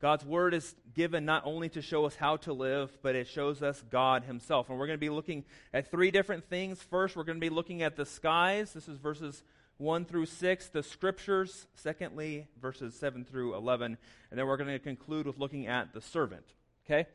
God's 0.00 0.24
word 0.24 0.54
is 0.54 0.74
given 0.94 1.26
not 1.26 1.42
only 1.44 1.68
to 1.70 1.82
show 1.82 2.06
us 2.06 2.16
how 2.16 2.38
to 2.38 2.54
live, 2.54 2.90
but 3.02 3.14
it 3.14 3.28
shows 3.28 3.62
us 3.62 3.84
God 3.90 4.24
Himself. 4.24 4.70
And 4.70 4.78
we're 4.78 4.86
going 4.86 4.98
to 4.98 5.00
be 5.00 5.10
looking 5.10 5.44
at 5.74 5.90
three 5.90 6.10
different 6.10 6.48
things. 6.48 6.80
First, 6.82 7.16
we're 7.16 7.24
going 7.24 7.36
to 7.36 7.40
be 7.40 7.50
looking 7.50 7.82
at 7.82 7.96
the 7.96 8.06
skies. 8.06 8.72
This 8.72 8.88
is 8.88 8.96
verses 8.96 9.42
1 9.76 10.06
through 10.06 10.26
6, 10.26 10.68
the 10.68 10.82
scriptures. 10.82 11.66
Secondly, 11.74 12.46
verses 12.62 12.94
7 12.94 13.26
through 13.26 13.54
11. 13.54 13.98
And 14.30 14.38
then 14.38 14.46
we're 14.46 14.56
going 14.56 14.70
to 14.70 14.78
conclude 14.78 15.26
with 15.26 15.38
looking 15.38 15.66
at 15.66 15.92
the 15.92 16.00
servant. 16.00 16.46
Okay? 16.86 17.06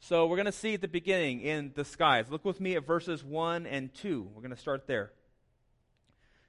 So 0.00 0.26
we're 0.26 0.36
going 0.36 0.46
to 0.46 0.52
see 0.52 0.74
at 0.74 0.80
the 0.80 0.88
beginning 0.88 1.42
in 1.42 1.70
the 1.76 1.84
skies. 1.84 2.26
Look 2.28 2.44
with 2.44 2.60
me 2.60 2.74
at 2.74 2.84
verses 2.84 3.22
1 3.22 3.66
and 3.66 3.94
2. 3.94 4.30
We're 4.34 4.42
going 4.42 4.50
to 4.50 4.60
start 4.60 4.88
there. 4.88 5.12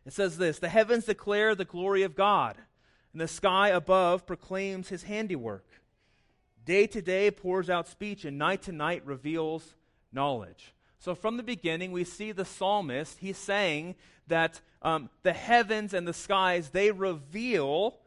It 0.08 0.14
says 0.14 0.40
this 0.40 0.58
The 0.58 0.70
heavens 0.70 1.06
declare 1.06 1.54
the 1.54 1.66
glory 1.66 2.02
of 2.02 2.16
God, 2.16 2.58
and 3.12 3.22
the 3.22 3.28
sky 3.28 3.70
above 3.70 4.26
proclaims 4.26 4.90
his 4.90 5.04
handiwork. 5.04 5.66
Day 6.66 6.88
to 6.88 7.02
day 7.02 7.30
pours 7.32 7.70
out 7.70 7.88
speech, 7.88 8.26
and 8.26 8.38
night 8.38 8.62
to 8.64 8.72
night 8.72 9.06
reveals 9.06 9.76
knowledge. 10.12 10.74
So 11.00 11.16
from 11.16 11.38
the 11.38 11.44
beginning, 11.44 11.92
we 11.92 12.06
see 12.06 12.32
the 12.32 12.46
psalmist, 12.46 13.18
he's 13.20 13.38
saying 13.38 13.96
that 14.28 14.62
um, 14.82 15.10
the 15.24 15.34
heavens 15.34 15.94
and 15.94 16.08
the 16.08 16.14
skies, 16.14 16.70
they 16.70 16.92
reveal 16.92 17.98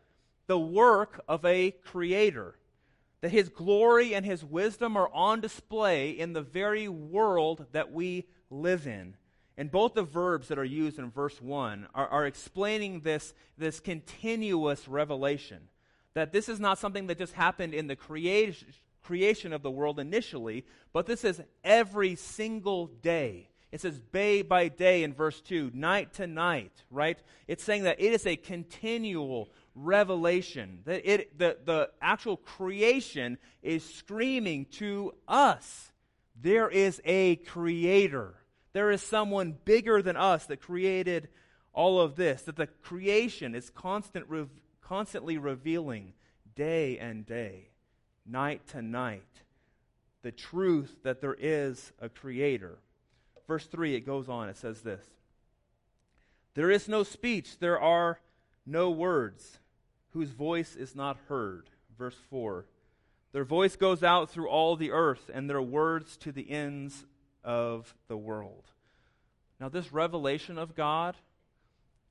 the 0.47 0.59
work 0.59 1.23
of 1.29 1.45
a 1.45 1.73
creator 1.73 2.55
that 3.21 3.31
his 3.31 3.49
glory 3.49 4.15
and 4.15 4.25
his 4.25 4.45
wisdom 4.45 4.97
are 4.97 5.13
on 5.13 5.41
display 5.41 6.11
in 6.11 6.33
the 6.33 6.43
very 6.43 6.89
world 6.89 7.67
that 7.73 7.93
we 7.93 8.27
live 8.51 8.87
in. 8.87 9.17
And 9.59 9.71
both 9.71 9.95
the 9.95 10.03
verbs 10.03 10.49
that 10.49 10.59
are 10.59 10.65
used 10.65 10.99
in 10.99 11.11
verse 11.11 11.41
1 11.41 11.89
are, 11.95 12.09
are 12.09 12.27
explaining 12.27 13.01
this, 13.01 13.35
this 13.57 13.81
continuous 13.81 14.87
revelation. 14.87 15.69
That 16.17 16.33
this 16.33 16.49
is 16.49 16.59
not 16.59 16.79
something 16.79 17.09
that 17.09 17.19
just 17.19 17.35
happened 17.35 17.75
in 17.75 17.89
the 17.89 17.95
creation, 17.95 18.69
creation 19.03 19.53
of 19.53 19.61
the 19.61 19.71
world 19.71 20.01
initially, 20.01 20.65
but 20.95 21.05
this 21.05 21.25
is 21.25 21.43
every 21.63 22.15
single 22.15 22.87
day. 22.87 23.51
It 23.71 23.83
says 23.83 24.01
day 24.01 24.41
by 24.41 24.69
day 24.69 25.03
in 25.03 25.13
verse 25.13 25.39
2, 25.43 25.73
night 25.75 26.15
to 26.15 26.27
night, 26.27 26.73
right? 26.91 27.19
It's 27.47 27.63
saying 27.63 27.83
that 27.83 28.01
it 28.01 28.15
is 28.15 28.27
a 28.27 28.35
continual 28.35 29.51
revelation. 29.75 30.79
That 30.87 31.07
it 31.07 31.39
the, 31.39 31.59
the 31.63 31.91
actual 32.01 32.39
creation 32.39 33.37
is 33.63 33.85
screaming 33.85 34.69
to 34.77 35.13
us. 35.29 35.93
There 36.41 36.71
is 36.71 36.99
a 37.05 37.37
creator. 37.37 38.37
There 38.73 38.91
is 38.91 39.03
someone 39.03 39.55
bigger 39.67 40.01
than 40.01 40.17
us 40.17 40.47
that 40.47 40.63
created 40.63 41.29
all 41.75 42.01
of 42.01 42.17
this. 42.17 42.41
That 42.45 42.57
the 42.57 42.69
creation 42.69 43.55
is 43.55 43.69
constant, 43.69 44.25
constantly 44.89 45.39
revealing 45.39 46.13
day 46.55 46.99
and 46.99 47.27
day, 47.27 47.69
night 48.25 48.67
to 48.69 48.81
night, 48.81 49.43
the 50.23 50.33
truth 50.33 50.99
that 51.03 51.21
there 51.21 51.37
is 51.39 51.93
a 52.01 52.09
creator. 52.09 52.79
Verse 53.47 53.67
3, 53.67 53.95
it 53.95 54.01
goes 54.01 54.29
on, 54.29 54.49
it 54.49 54.57
says 54.57 54.83
this 54.83 55.05
There 56.55 56.71
is 56.71 56.89
no 56.89 57.03
speech, 57.03 57.59
there 57.59 57.81
are 57.81 58.21
no 58.65 58.91
words 58.91 59.59
whose 60.11 60.31
voice 60.31 60.75
is 60.77 60.95
not 60.95 61.17
heard. 61.29 61.69
Verse 61.99 62.17
4 62.31 62.67
Their 63.33 63.45
voice 63.45 63.77
goes 63.77 64.03
out 64.03 64.31
through 64.31 64.49
all 64.49 64.77
the 64.77 64.93
earth, 64.93 65.31
and 65.33 65.49
their 65.49 65.63
words 65.63 66.17
to 66.19 66.33
the 66.33 66.51
ends 66.51 67.07
of 67.45 67.95
the 68.09 68.17
world. 68.17 68.65
Now, 69.61 69.69
this 69.69 69.93
revelation 69.93 70.59
of 70.59 70.75
God 70.75 71.17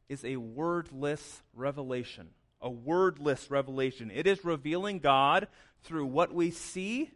is 0.10 0.26
a 0.26 0.38
wordless 0.38 1.42
revelation. 1.54 2.30
A 2.66 2.70
wordless 2.70 3.50
revelation. 3.50 4.12
It 4.14 4.28
is 4.28 4.44
revealing 4.44 5.00
God 5.00 5.48
through 5.84 6.08
what 6.08 6.34
we 6.34 6.52
see, 6.52 7.12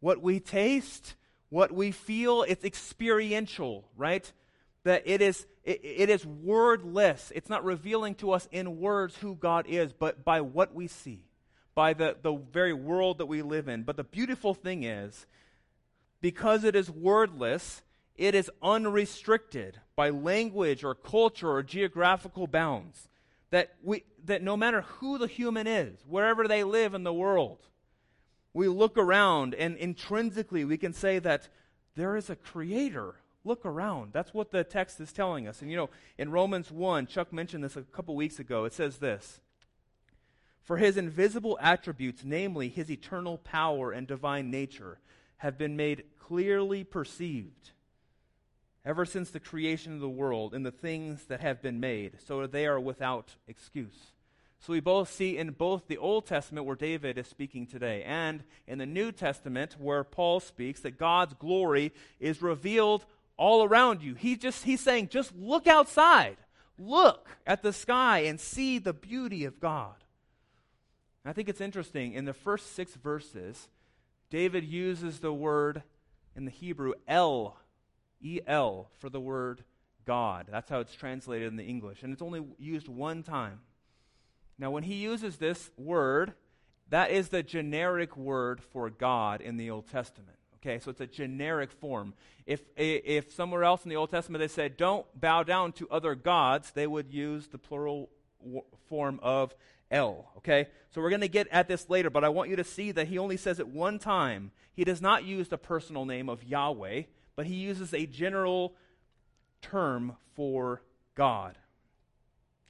what 0.00 0.20
we 0.20 0.40
taste, 0.40 1.14
what 1.48 1.70
we 1.70 1.92
feel. 1.92 2.42
It's 2.42 2.64
experiential, 2.64 3.88
right? 3.96 4.32
that 4.88 5.02
it 5.04 5.20
is, 5.20 5.46
it, 5.64 5.80
it 5.82 6.08
is 6.08 6.24
wordless. 6.24 7.30
It's 7.34 7.50
not 7.50 7.64
revealing 7.64 8.14
to 8.16 8.32
us 8.32 8.48
in 8.50 8.80
words 8.80 9.16
who 9.16 9.34
God 9.34 9.66
is, 9.68 9.92
but 9.92 10.24
by 10.24 10.40
what 10.40 10.74
we 10.74 10.86
see, 10.86 11.26
by 11.74 11.92
the, 11.92 12.16
the 12.22 12.34
very 12.34 12.72
world 12.72 13.18
that 13.18 13.26
we 13.26 13.42
live 13.42 13.68
in. 13.68 13.82
But 13.82 13.96
the 13.96 14.04
beautiful 14.04 14.54
thing 14.54 14.84
is, 14.84 15.26
because 16.20 16.64
it 16.64 16.74
is 16.74 16.90
wordless, 16.90 17.82
it 18.16 18.34
is 18.34 18.50
unrestricted 18.62 19.78
by 19.94 20.08
language 20.10 20.82
or 20.82 20.94
culture 20.94 21.50
or 21.50 21.62
geographical 21.62 22.46
bounds. 22.46 23.08
That, 23.50 23.74
we, 23.82 24.04
that 24.24 24.42
no 24.42 24.56
matter 24.56 24.82
who 24.82 25.18
the 25.18 25.26
human 25.26 25.66
is, 25.66 25.98
wherever 26.06 26.46
they 26.46 26.64
live 26.64 26.94
in 26.94 27.02
the 27.02 27.12
world, 27.12 27.58
we 28.52 28.68
look 28.68 28.98
around 28.98 29.54
and 29.54 29.76
intrinsically 29.76 30.64
we 30.64 30.76
can 30.76 30.92
say 30.92 31.18
that 31.18 31.48
there 31.94 32.16
is 32.16 32.28
a 32.28 32.36
creator 32.36 33.16
Look 33.48 33.64
around. 33.64 34.12
That's 34.12 34.34
what 34.34 34.50
the 34.50 34.62
text 34.62 35.00
is 35.00 35.10
telling 35.10 35.48
us. 35.48 35.62
And 35.62 35.70
you 35.70 35.76
know, 35.78 35.88
in 36.18 36.30
Romans 36.30 36.70
1, 36.70 37.06
Chuck 37.06 37.32
mentioned 37.32 37.64
this 37.64 37.76
a 37.76 37.82
couple 37.82 38.14
weeks 38.14 38.38
ago. 38.38 38.64
It 38.64 38.74
says 38.74 38.98
this 38.98 39.40
For 40.62 40.76
his 40.76 40.98
invisible 40.98 41.58
attributes, 41.60 42.24
namely 42.24 42.68
his 42.68 42.90
eternal 42.90 43.38
power 43.38 43.90
and 43.90 44.06
divine 44.06 44.50
nature, 44.50 44.98
have 45.38 45.56
been 45.56 45.76
made 45.76 46.04
clearly 46.18 46.84
perceived 46.84 47.70
ever 48.84 49.04
since 49.04 49.30
the 49.30 49.40
creation 49.40 49.94
of 49.94 50.00
the 50.00 50.08
world 50.08 50.54
in 50.54 50.62
the 50.62 50.70
things 50.70 51.24
that 51.26 51.40
have 51.40 51.60
been 51.60 51.80
made, 51.80 52.12
so 52.26 52.46
they 52.46 52.66
are 52.66 52.80
without 52.80 53.34
excuse. 53.46 54.12
So 54.60 54.72
we 54.72 54.80
both 54.80 55.12
see 55.12 55.38
in 55.38 55.50
both 55.52 55.86
the 55.86 55.98
Old 55.98 56.26
Testament 56.26 56.66
where 56.66 56.76
David 56.76 57.16
is 57.16 57.28
speaking 57.28 57.66
today 57.66 58.02
and 58.02 58.42
in 58.66 58.78
the 58.78 58.86
New 58.86 59.12
Testament 59.12 59.76
where 59.78 60.02
Paul 60.02 60.40
speaks 60.40 60.80
that 60.80 60.98
God's 60.98 61.34
glory 61.34 61.92
is 62.18 62.42
revealed 62.42 63.04
all 63.36 63.62
around 63.62 64.02
you. 64.02 64.14
He 64.14 64.36
just 64.36 64.64
he's 64.64 64.80
saying 64.80 65.10
just 65.10 65.32
look 65.36 65.66
outside. 65.68 66.38
Look 66.76 67.28
at 67.46 67.62
the 67.62 67.72
sky 67.72 68.20
and 68.20 68.40
see 68.40 68.78
the 68.78 68.92
beauty 68.92 69.44
of 69.44 69.60
God. 69.60 69.94
I 71.24 71.32
think 71.32 71.48
it's 71.48 71.60
interesting 71.60 72.14
in 72.14 72.24
the 72.24 72.32
first 72.32 72.74
6 72.74 72.94
verses 72.94 73.68
David 74.30 74.64
uses 74.64 75.20
the 75.20 75.32
word 75.32 75.82
in 76.34 76.46
the 76.46 76.50
Hebrew 76.50 76.94
El 77.06 77.56
E 78.20 78.40
L 78.46 78.90
for 78.98 79.08
the 79.08 79.20
word 79.20 79.64
God. 80.04 80.46
That's 80.50 80.70
how 80.70 80.80
it's 80.80 80.94
translated 80.94 81.48
in 81.48 81.56
the 81.56 81.64
English 81.64 82.02
and 82.02 82.12
it's 82.12 82.22
only 82.22 82.42
used 82.58 82.88
one 82.88 83.22
time. 83.22 83.60
Now 84.58 84.70
when 84.70 84.82
he 84.82 84.94
uses 84.94 85.36
this 85.36 85.70
word, 85.76 86.32
that 86.88 87.10
is 87.10 87.28
the 87.28 87.42
generic 87.42 88.16
word 88.16 88.62
for 88.62 88.88
God 88.90 89.40
in 89.40 89.56
the 89.56 89.70
Old 89.70 89.88
Testament. 89.88 90.36
Okay, 90.56 90.80
so 90.80 90.90
it's 90.90 91.00
a 91.00 91.06
generic 91.06 91.70
form. 91.70 92.14
If, 92.44 92.62
if 92.76 93.32
somewhere 93.32 93.62
else 93.62 93.84
in 93.84 93.90
the 93.90 93.96
Old 93.96 94.10
Testament 94.10 94.40
they 94.40 94.48
said, 94.48 94.76
don't 94.76 95.06
bow 95.18 95.44
down 95.44 95.72
to 95.72 95.88
other 95.88 96.16
gods, 96.16 96.72
they 96.72 96.86
would 96.86 97.12
use 97.12 97.46
the 97.46 97.58
plural 97.58 98.10
w- 98.42 98.64
form 98.88 99.20
of 99.22 99.54
El. 99.90 100.32
Okay, 100.38 100.66
so 100.90 101.00
we're 101.00 101.10
going 101.10 101.20
to 101.20 101.28
get 101.28 101.46
at 101.52 101.68
this 101.68 101.88
later, 101.88 102.10
but 102.10 102.24
I 102.24 102.28
want 102.28 102.50
you 102.50 102.56
to 102.56 102.64
see 102.64 102.90
that 102.92 103.06
he 103.06 103.18
only 103.18 103.36
says 103.36 103.60
it 103.60 103.68
one 103.68 103.98
time. 103.98 104.50
He 104.74 104.82
does 104.82 105.00
not 105.00 105.24
use 105.24 105.48
the 105.48 105.58
personal 105.58 106.04
name 106.04 106.28
of 106.28 106.42
Yahweh, 106.42 107.02
but 107.38 107.46
he 107.46 107.54
uses 107.54 107.94
a 107.94 108.04
general 108.04 108.74
term 109.62 110.16
for 110.34 110.82
God. 111.14 111.56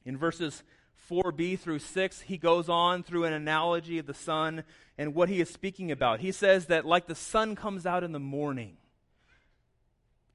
In 0.05 0.19
verses 0.19 0.63
4b 1.11 1.59
through 1.59 1.79
6, 1.79 2.21
he 2.21 2.37
goes 2.37 2.69
on 2.69 3.03
through 3.03 3.25
an 3.25 3.33
analogy 3.33 3.97
of 3.97 4.05
the 4.05 4.13
sun 4.13 4.65
and 4.99 5.15
what 5.15 5.31
he 5.31 5.41
is 5.41 5.49
speaking 5.49 5.91
about. 5.91 6.21
He 6.21 6.33
says 6.33 6.67
that, 6.67 6.85
like 6.85 7.07
the 7.07 7.15
sun 7.15 7.57
comes 7.57 7.87
out 7.87 8.05
in 8.05 8.13
the 8.13 8.19
morning, 8.19 8.77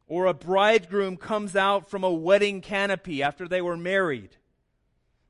or 0.08 0.25
a 0.25 0.34
bridegroom 0.34 1.16
comes 1.16 1.56
out 1.56 1.88
from 1.88 2.04
a 2.04 2.12
wedding 2.12 2.60
canopy 2.60 3.22
after 3.22 3.48
they 3.48 3.62
were 3.62 3.78
married, 3.78 4.36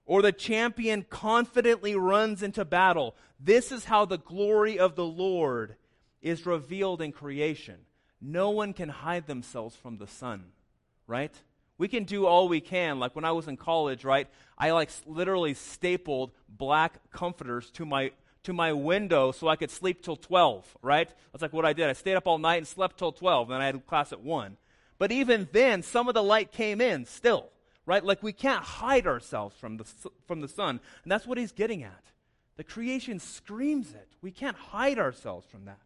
or 0.05 0.21
the 0.21 0.31
champion 0.31 1.05
confidently 1.09 1.93
runs 1.93 2.41
into 2.41 2.63
battle. 2.63 3.17
This 3.37 3.69
is 3.69 3.83
how 3.83 4.05
the 4.05 4.17
glory 4.17 4.79
of 4.79 4.95
the 4.95 5.03
Lord 5.03 5.75
is 6.21 6.45
revealed 6.45 7.01
in 7.01 7.11
creation. 7.11 7.79
No 8.25 8.51
one 8.51 8.71
can 8.73 8.87
hide 8.87 9.27
themselves 9.27 9.75
from 9.75 9.97
the 9.97 10.07
sun, 10.07 10.45
right? 11.07 11.35
We 11.77 11.89
can 11.89 12.05
do 12.05 12.25
all 12.25 12.47
we 12.47 12.61
can. 12.61 12.97
Like 12.97 13.15
when 13.15 13.25
I 13.25 13.33
was 13.33 13.49
in 13.49 13.57
college, 13.57 14.05
right? 14.05 14.29
I 14.57 14.71
like 14.71 14.89
literally 15.05 15.53
stapled 15.53 16.31
black 16.47 17.11
comforters 17.11 17.69
to 17.71 17.85
my 17.85 18.11
to 18.43 18.53
my 18.53 18.73
window 18.73 19.31
so 19.31 19.47
I 19.47 19.55
could 19.55 19.71
sleep 19.71 20.01
till 20.01 20.17
12, 20.17 20.77
right? 20.81 21.09
That's 21.31 21.41
like 21.41 21.53
what 21.53 21.65
I 21.65 21.73
did. 21.73 21.89
I 21.89 21.93
stayed 21.93 22.15
up 22.15 22.27
all 22.27 22.37
night 22.37 22.57
and 22.57 22.67
slept 22.67 22.97
till 22.97 23.11
12, 23.11 23.49
and 23.49 23.55
then 23.55 23.61
I 23.61 23.65
had 23.67 23.85
class 23.87 24.11
at 24.11 24.21
1. 24.21 24.57
But 24.97 25.11
even 25.11 25.47
then, 25.51 25.81
some 25.81 26.07
of 26.07 26.13
the 26.13 26.23
light 26.23 26.51
came 26.51 26.81
in 26.81 27.05
still, 27.05 27.49
right? 27.85 28.03
Like 28.03 28.21
we 28.21 28.33
can't 28.33 28.63
hide 28.63 29.07
ourselves 29.07 29.55
from 29.57 29.77
the, 29.77 29.85
from 30.27 30.41
the 30.41 30.47
sun. 30.47 30.79
And 31.03 31.11
that's 31.11 31.25
what 31.25 31.37
he's 31.37 31.51
getting 31.51 31.83
at. 31.83 32.03
The 32.57 32.63
creation 32.63 33.19
screams 33.19 33.93
it. 33.93 34.09
We 34.21 34.31
can't 34.31 34.57
hide 34.57 34.99
ourselves 34.99 35.47
from 35.49 35.65
that. 35.65 35.79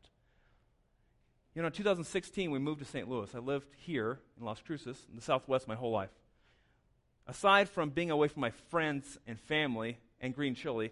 You 1.57 1.63
know, 1.63 1.67
in 1.69 1.73
2016, 1.73 2.51
we 2.51 2.59
moved 2.59 2.81
to 2.81 2.85
St. 2.85 3.09
Louis. 3.09 3.33
I 3.33 3.39
lived 3.39 3.65
here 3.77 4.19
in 4.39 4.45
Las 4.45 4.61
Cruces, 4.63 4.95
in 5.09 5.15
the 5.15 5.23
Southwest, 5.23 5.67
my 5.67 5.73
whole 5.73 5.89
life. 5.89 6.11
Aside 7.25 7.67
from 7.67 7.89
being 7.89 8.11
away 8.11 8.27
from 8.27 8.41
my 8.41 8.51
friends 8.69 9.17
and 9.25 9.39
family 9.39 9.97
and 10.21 10.35
green 10.35 10.53
chili, 10.53 10.91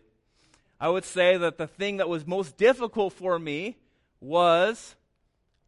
I 0.79 0.89
would 0.89 1.05
say 1.05 1.37
that 1.37 1.59
the 1.59 1.67
thing 1.67 1.97
that 1.97 2.09
was 2.09 2.25
most 2.25 2.57
difficult 2.57 3.13
for 3.13 3.37
me 3.37 3.77
was 4.19 4.95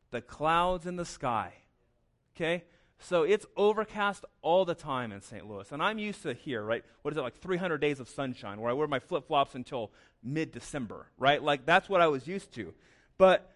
the 0.09 0.19
clouds 0.19 0.87
in 0.87 0.95
the 0.95 1.05
sky. 1.05 1.53
Okay? 2.35 2.63
So 2.97 3.21
it's 3.21 3.45
overcast 3.55 4.25
all 4.41 4.65
the 4.65 4.73
time 4.73 5.11
in 5.11 5.21
St. 5.21 5.47
Louis. 5.47 5.71
And 5.71 5.79
I'm 5.79 5.99
used 5.99 6.23
to 6.23 6.33
here, 6.33 6.63
right? 6.63 6.83
What 7.03 7.13
is 7.13 7.19
it, 7.19 7.21
like 7.21 7.39
300 7.39 7.77
days 7.77 7.99
of 7.99 8.09
sunshine 8.09 8.59
where 8.59 8.71
I 8.71 8.73
wear 8.73 8.87
my 8.87 8.97
flip 8.97 9.27
flops 9.27 9.53
until 9.53 9.91
mid 10.23 10.51
December, 10.51 11.05
right? 11.19 11.43
Like 11.43 11.67
that's 11.67 11.87
what 11.87 12.01
I 12.01 12.07
was 12.07 12.25
used 12.25 12.51
to. 12.55 12.73
But 13.19 13.51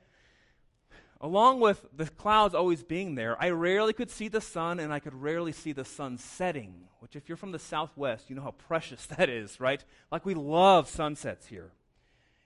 along 1.22 1.60
with 1.60 1.86
the 1.96 2.08
clouds 2.08 2.56
always 2.56 2.84
being 2.84 3.16
there, 3.16 3.42
I 3.42 3.52
rarely 3.52 3.94
could 3.94 4.10
see 4.10 4.28
the 4.28 4.42
sun 4.42 4.80
and 4.80 4.92
I 4.92 5.00
could 5.00 5.14
rarely 5.14 5.52
see 5.52 5.72
the 5.72 5.86
sun 5.86 6.18
setting, 6.18 6.74
which, 7.00 7.16
if 7.16 7.30
you're 7.30 7.38
from 7.38 7.52
the 7.52 7.60
southwest, 7.60 8.30
you 8.30 8.36
know 8.36 8.42
how 8.42 8.52
precious 8.52 9.06
that 9.18 9.30
is, 9.30 9.60
right? 9.60 9.84
Like 10.12 10.26
we 10.26 10.34
love 10.34 10.90
sunsets 10.90 11.48
here. 11.48 11.72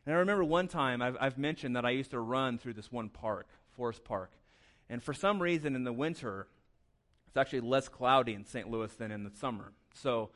And 0.05 0.13
I 0.13 0.20
remember 0.20 0.44
one 0.44 0.67
time 0.67 1.01
I've, 1.01 1.17
I've 1.20 1.38
mentioned 1.38 1.75
that 1.75 1.86
I 1.86 1.91
used 1.91 2.12
to 2.12 2.20
run 2.20 2.58
through 2.58 2.74
this 2.74 2.91
one 2.91 3.10
park, 3.10 3.48
Forest 3.75 4.03
Park. 4.03 4.32
And 4.89 5.01
for 5.01 5.13
some 5.13 5.41
reason 5.41 5.75
in 5.75 5.84
the 5.84 5.94
winter, 5.94 6.48
it's 7.27 7.38
actually 7.38 7.62
less 7.62 7.88
cloudy 7.88 8.34
in 8.34 8.46
St. 8.46 8.70
Louis 8.70 8.94
than 8.94 9.12
in 9.12 9.24
the 9.24 9.32
summer. 9.32 9.72
So 9.94 10.29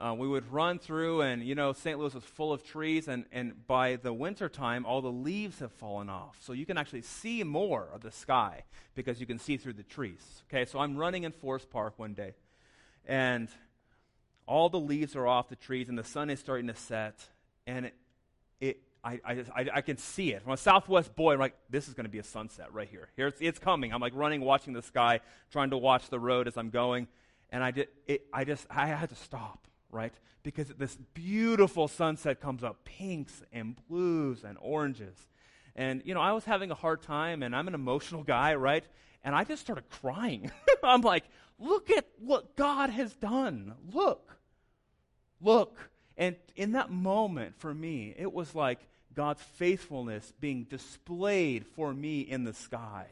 uh, 0.00 0.14
we 0.16 0.26
would 0.26 0.50
run 0.52 0.78
through, 0.78 1.22
and 1.22 1.42
you 1.42 1.54
know, 1.54 1.72
St. 1.72 1.98
Louis 1.98 2.14
was 2.14 2.24
full 2.24 2.52
of 2.52 2.64
trees, 2.64 3.06
and, 3.06 3.24
and 3.30 3.66
by 3.66 3.96
the 3.96 4.12
winter 4.12 4.48
time, 4.48 4.84
all 4.84 5.00
the 5.00 5.12
leaves 5.12 5.60
have 5.60 5.72
fallen 5.72 6.08
off. 6.08 6.36
So 6.40 6.52
you 6.52 6.66
can 6.66 6.76
actually 6.76 7.02
see 7.02 7.44
more 7.44 7.88
of 7.92 8.00
the 8.00 8.10
sky 8.10 8.64
because 8.94 9.20
you 9.20 9.26
can 9.26 9.38
see 9.38 9.56
through 9.56 9.74
the 9.74 9.84
trees. 9.84 10.42
Okay, 10.48 10.64
so 10.64 10.80
I'm 10.80 10.96
running 10.96 11.24
in 11.24 11.32
Forest 11.32 11.70
Park 11.70 11.94
one 11.96 12.14
day, 12.14 12.34
and 13.06 13.48
all 14.46 14.68
the 14.68 14.80
leaves 14.80 15.14
are 15.16 15.26
off 15.26 15.48
the 15.48 15.56
trees, 15.56 15.88
and 15.88 15.96
the 15.96 16.04
sun 16.04 16.28
is 16.28 16.40
starting 16.40 16.66
to 16.66 16.74
set, 16.74 17.26
and 17.66 17.86
it, 17.86 17.94
it 18.60 18.80
I, 19.04 19.20
I, 19.24 19.34
just, 19.34 19.50
I, 19.50 19.66
I, 19.74 19.80
can 19.82 19.98
see 19.98 20.32
it. 20.32 20.42
From 20.42 20.52
a 20.52 20.56
southwest 20.56 21.14
boy, 21.14 21.34
I'm 21.34 21.38
like, 21.38 21.54
this 21.68 21.88
is 21.88 21.94
going 21.94 22.06
to 22.06 22.10
be 22.10 22.18
a 22.18 22.24
sunset 22.24 22.72
right 22.72 22.88
here. 22.88 23.10
Here 23.16 23.26
it's, 23.26 23.38
it's, 23.40 23.58
coming. 23.58 23.92
I'm 23.92 24.00
like 24.00 24.14
running, 24.14 24.40
watching 24.40 24.72
the 24.72 24.82
sky, 24.82 25.20
trying 25.50 25.70
to 25.70 25.76
watch 25.76 26.08
the 26.08 26.18
road 26.18 26.48
as 26.48 26.56
I'm 26.56 26.70
going. 26.70 27.06
And 27.50 27.62
I, 27.62 27.70
did, 27.70 27.88
it, 28.06 28.26
I 28.32 28.44
just, 28.44 28.66
I 28.70 28.86
had 28.86 29.10
to 29.10 29.14
stop, 29.14 29.68
right? 29.94 30.12
Because 30.42 30.68
this 30.68 30.96
beautiful 31.14 31.88
sunset 31.88 32.40
comes 32.40 32.62
up, 32.62 32.84
pinks 32.84 33.42
and 33.52 33.76
blues 33.88 34.44
and 34.44 34.58
oranges. 34.60 35.16
And, 35.76 36.02
you 36.04 36.12
know, 36.12 36.20
I 36.20 36.32
was 36.32 36.44
having 36.44 36.70
a 36.70 36.74
hard 36.74 37.02
time, 37.02 37.42
and 37.42 37.56
I'm 37.56 37.68
an 37.68 37.74
emotional 37.74 38.22
guy, 38.22 38.54
right? 38.56 38.84
And 39.22 39.34
I 39.34 39.44
just 39.44 39.62
started 39.62 39.88
crying. 39.88 40.50
I'm 40.82 41.00
like, 41.00 41.24
look 41.58 41.90
at 41.90 42.06
what 42.18 42.56
God 42.56 42.90
has 42.90 43.14
done. 43.14 43.74
Look. 43.92 44.36
Look. 45.40 45.78
And 46.16 46.36
in 46.54 46.72
that 46.72 46.90
moment, 46.90 47.58
for 47.58 47.72
me, 47.72 48.14
it 48.16 48.32
was 48.32 48.54
like 48.54 48.80
God's 49.14 49.42
faithfulness 49.42 50.32
being 50.40 50.64
displayed 50.64 51.66
for 51.74 51.94
me 51.94 52.20
in 52.20 52.44
the 52.44 52.52
sky. 52.52 53.06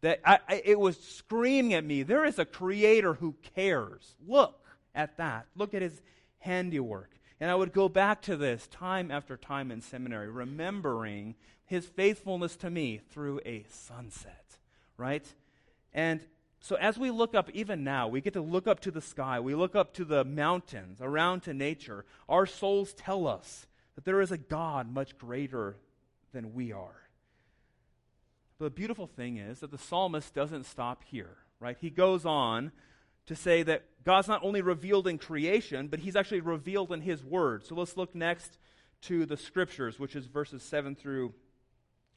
That 0.00 0.20
I, 0.24 0.38
I, 0.48 0.62
it 0.64 0.78
was 0.78 0.98
screaming 0.98 1.74
at 1.74 1.84
me, 1.84 2.02
there 2.02 2.24
is 2.24 2.38
a 2.38 2.44
creator 2.44 3.14
who 3.14 3.34
cares. 3.54 4.14
Look 4.26 4.65
at 4.96 5.16
that. 5.18 5.46
Look 5.54 5.74
at 5.74 5.82
his 5.82 6.02
handiwork. 6.38 7.10
And 7.38 7.50
I 7.50 7.54
would 7.54 7.72
go 7.72 7.88
back 7.88 8.22
to 8.22 8.36
this 8.36 8.66
time 8.66 9.10
after 9.10 9.36
time 9.36 9.70
in 9.70 9.82
seminary, 9.82 10.28
remembering 10.28 11.34
his 11.66 11.86
faithfulness 11.86 12.56
to 12.56 12.70
me 12.70 13.00
through 13.10 13.40
a 13.44 13.64
sunset, 13.68 14.56
right? 14.96 15.26
And 15.92 16.20
so 16.60 16.76
as 16.76 16.98
we 16.98 17.10
look 17.10 17.34
up, 17.34 17.50
even 17.50 17.84
now, 17.84 18.08
we 18.08 18.20
get 18.20 18.32
to 18.32 18.40
look 18.40 18.66
up 18.66 18.80
to 18.80 18.90
the 18.90 19.00
sky, 19.00 19.38
we 19.38 19.54
look 19.54 19.76
up 19.76 19.92
to 19.94 20.04
the 20.04 20.24
mountains, 20.24 20.98
around 21.00 21.42
to 21.42 21.52
nature. 21.52 22.04
Our 22.28 22.46
souls 22.46 22.94
tell 22.94 23.26
us 23.26 23.66
that 23.94 24.04
there 24.04 24.20
is 24.20 24.32
a 24.32 24.38
God 24.38 24.92
much 24.92 25.18
greater 25.18 25.76
than 26.32 26.54
we 26.54 26.72
are. 26.72 27.02
But 28.58 28.66
the 28.66 28.70
beautiful 28.70 29.06
thing 29.06 29.36
is 29.36 29.60
that 29.60 29.70
the 29.70 29.78
psalmist 29.78 30.34
doesn't 30.34 30.64
stop 30.64 31.04
here, 31.04 31.36
right? 31.60 31.76
He 31.78 31.90
goes 31.90 32.24
on 32.24 32.72
to 33.26 33.34
say 33.34 33.62
that 33.64 33.84
God's 34.06 34.28
not 34.28 34.44
only 34.44 34.62
revealed 34.62 35.08
in 35.08 35.18
creation, 35.18 35.88
but 35.88 35.98
he's 35.98 36.14
actually 36.14 36.40
revealed 36.40 36.92
in 36.92 37.00
his 37.00 37.24
word. 37.24 37.66
So 37.66 37.74
let's 37.74 37.96
look 37.96 38.14
next 38.14 38.56
to 39.02 39.26
the 39.26 39.36
scriptures, 39.36 39.98
which 39.98 40.14
is 40.14 40.26
verses 40.26 40.62
7 40.62 40.94
through 40.94 41.34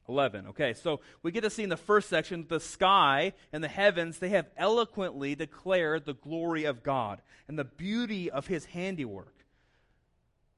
11. 0.08 0.46
Okay, 0.50 0.76
so 0.76 1.00
we 1.24 1.32
get 1.32 1.42
to 1.42 1.50
see 1.50 1.64
in 1.64 1.70
the 1.70 1.76
first 1.78 2.08
section 2.08 2.46
the 2.48 2.60
sky 2.60 3.34
and 3.52 3.64
the 3.64 3.68
heavens, 3.68 4.20
they 4.20 4.30
have 4.30 4.52
eloquently 4.56 5.34
declared 5.34 6.06
the 6.06 6.14
glory 6.14 6.64
of 6.66 6.84
God 6.84 7.24
and 7.48 7.58
the 7.58 7.64
beauty 7.64 8.30
of 8.30 8.46
his 8.46 8.66
handiwork. 8.66 9.34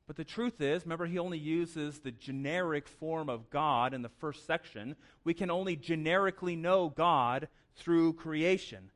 But 0.08 0.18
the 0.18 0.26
truth 0.26 0.60
is, 0.60 0.84
remember, 0.84 1.06
he 1.06 1.18
only 1.18 1.38
uses 1.38 2.00
the 2.00 2.12
generic 2.12 2.90
form 2.90 3.30
of 3.30 3.50
God 3.50 3.94
in 3.94 4.02
the 4.02 4.10
first 4.10 4.46
section. 4.46 4.98
We 5.24 5.34
can 5.34 5.50
only 5.50 5.78
generically 5.78 6.58
know 6.58 6.90
God 6.90 7.48
through 7.78 8.14
creation. 8.14 8.92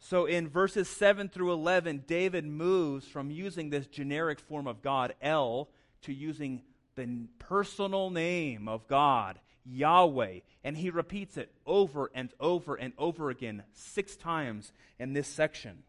So 0.00 0.26
in 0.26 0.48
verses 0.48 0.88
7 0.88 1.28
through 1.28 1.52
11, 1.52 2.04
David 2.06 2.44
moves 2.44 3.06
from 3.06 3.30
using 3.30 3.70
this 3.70 3.86
generic 3.86 4.38
form 4.38 4.66
of 4.66 4.82
God, 4.82 5.14
El, 5.20 5.68
to 6.02 6.12
using 6.12 6.62
the 6.94 7.26
personal 7.38 8.10
name 8.10 8.68
of 8.68 8.86
God 8.86 9.38
Yahweh. 9.64 10.40
And 10.64 10.76
he 10.76 10.90
repeats 10.90 11.36
it 11.36 11.52
over 11.66 12.10
and 12.14 12.30
over 12.40 12.74
and 12.74 12.92
over 12.98 13.30
again, 13.30 13.62
six 13.72 14.16
times 14.16 14.72
in 14.98 15.12
this 15.12 15.28
section. 15.28 15.82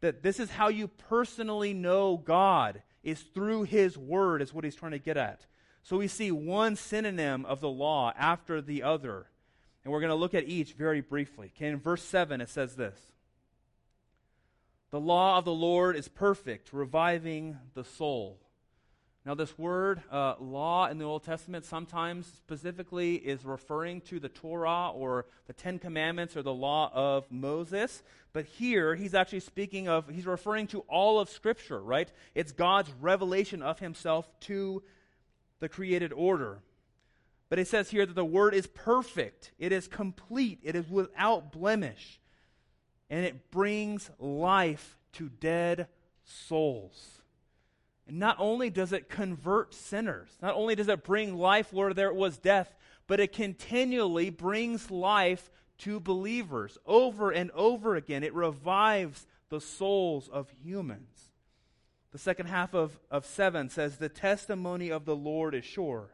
That 0.00 0.22
this 0.22 0.40
is 0.40 0.50
how 0.50 0.68
you 0.68 0.88
personally 0.88 1.74
know 1.74 2.16
God, 2.16 2.82
is 3.02 3.20
through 3.20 3.64
his 3.64 3.96
word, 3.96 4.42
is 4.42 4.54
what 4.54 4.64
he's 4.64 4.74
trying 4.74 4.92
to 4.92 4.98
get 4.98 5.16
at. 5.16 5.46
So 5.82 5.96
we 5.96 6.08
see 6.08 6.30
one 6.30 6.76
synonym 6.76 7.44
of 7.46 7.60
the 7.60 7.68
law 7.68 8.12
after 8.16 8.60
the 8.60 8.82
other. 8.82 9.26
And 9.84 9.92
we're 9.92 10.00
going 10.00 10.10
to 10.10 10.16
look 10.16 10.34
at 10.34 10.44
each 10.44 10.74
very 10.74 11.00
briefly. 11.00 11.52
Okay, 11.56 11.68
in 11.68 11.78
verse 11.78 12.02
7, 12.02 12.40
it 12.40 12.48
says 12.48 12.76
this 12.76 12.98
The 14.90 15.00
law 15.00 15.38
of 15.38 15.44
the 15.44 15.52
Lord 15.52 15.94
is 15.94 16.08
perfect, 16.08 16.72
reviving 16.72 17.58
the 17.74 17.84
soul. 17.84 18.40
Now, 19.24 19.34
this 19.34 19.56
word 19.58 20.02
uh, 20.10 20.34
law 20.40 20.88
in 20.88 20.98
the 20.98 21.04
Old 21.04 21.22
Testament 21.22 21.64
sometimes 21.64 22.26
specifically 22.26 23.14
is 23.16 23.44
referring 23.44 24.00
to 24.02 24.18
the 24.18 24.30
Torah 24.30 24.90
or 24.90 25.26
the 25.46 25.52
Ten 25.52 25.78
Commandments 25.78 26.36
or 26.36 26.42
the 26.42 26.54
law 26.54 26.90
of 26.92 27.30
Moses. 27.30 28.02
But 28.32 28.46
here, 28.46 28.96
he's 28.96 29.14
actually 29.14 29.40
speaking 29.40 29.88
of, 29.88 30.08
he's 30.08 30.26
referring 30.26 30.66
to 30.68 30.80
all 30.88 31.20
of 31.20 31.28
Scripture, 31.28 31.80
right? 31.80 32.10
It's 32.34 32.50
God's 32.50 32.90
revelation 33.00 33.62
of 33.62 33.78
himself 33.78 34.28
to 34.40 34.82
the 35.60 35.68
created 35.68 36.12
order. 36.12 36.60
But 37.50 37.58
it 37.58 37.68
says 37.68 37.90
here 37.90 38.06
that 38.06 38.14
the 38.14 38.24
word 38.24 38.54
is 38.54 38.66
perfect, 38.68 39.52
it 39.58 39.70
is 39.70 39.86
complete, 39.86 40.60
it 40.62 40.74
is 40.74 40.88
without 40.88 41.52
blemish, 41.52 42.19
and 43.10 43.26
it 43.26 43.50
brings 43.50 44.08
life 44.18 44.96
to 45.14 45.28
dead 45.28 45.88
souls. 46.24 47.20
And 48.06 48.18
not 48.18 48.36
only 48.38 48.70
does 48.70 48.92
it 48.92 49.08
convert 49.08 49.74
sinners, 49.74 50.30
not 50.40 50.54
only 50.54 50.74
does 50.74 50.88
it 50.88 51.04
bring 51.04 51.36
life 51.36 51.72
where 51.72 51.92
there 51.92 52.14
was 52.14 52.38
death, 52.38 52.74
but 53.06 53.20
it 53.20 53.32
continually 53.32 54.30
brings 54.30 54.90
life 54.90 55.50
to 55.78 55.98
believers. 55.98 56.78
Over 56.86 57.30
and 57.30 57.50
over 57.52 57.96
again, 57.96 58.22
it 58.22 58.34
revives 58.34 59.26
the 59.48 59.60
souls 59.60 60.28
of 60.28 60.52
humans. 60.62 61.30
The 62.12 62.18
second 62.18 62.46
half 62.46 62.74
of, 62.74 62.98
of 63.10 63.24
7 63.24 63.68
says, 63.68 63.96
The 63.96 64.08
testimony 64.08 64.90
of 64.90 65.04
the 65.04 65.16
Lord 65.16 65.54
is 65.54 65.64
sure, 65.64 66.10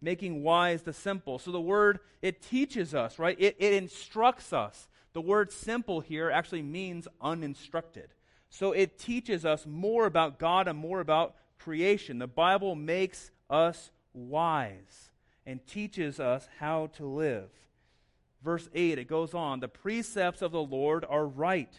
making 0.00 0.42
wise 0.42 0.82
the 0.82 0.92
simple. 0.92 1.38
So 1.38 1.50
the 1.50 1.60
word, 1.60 2.00
it 2.20 2.42
teaches 2.42 2.94
us, 2.94 3.18
right? 3.18 3.36
It, 3.38 3.56
it 3.58 3.72
instructs 3.72 4.52
us. 4.52 4.88
The 5.12 5.20
word 5.20 5.52
simple 5.52 6.00
here 6.00 6.30
actually 6.30 6.62
means 6.62 7.08
uninstructed. 7.20 8.08
So 8.48 8.72
it 8.72 8.98
teaches 8.98 9.44
us 9.44 9.66
more 9.66 10.06
about 10.06 10.38
God 10.38 10.68
and 10.68 10.78
more 10.78 11.00
about 11.00 11.34
creation. 11.58 12.18
The 12.18 12.26
Bible 12.26 12.74
makes 12.74 13.30
us 13.48 13.90
wise 14.14 15.10
and 15.46 15.66
teaches 15.66 16.20
us 16.20 16.48
how 16.58 16.88
to 16.94 17.06
live. 17.06 17.50
Verse 18.42 18.68
8, 18.74 18.98
it 18.98 19.08
goes 19.08 19.34
on 19.34 19.60
The 19.60 19.68
precepts 19.68 20.42
of 20.42 20.52
the 20.52 20.62
Lord 20.62 21.04
are 21.08 21.26
right, 21.26 21.72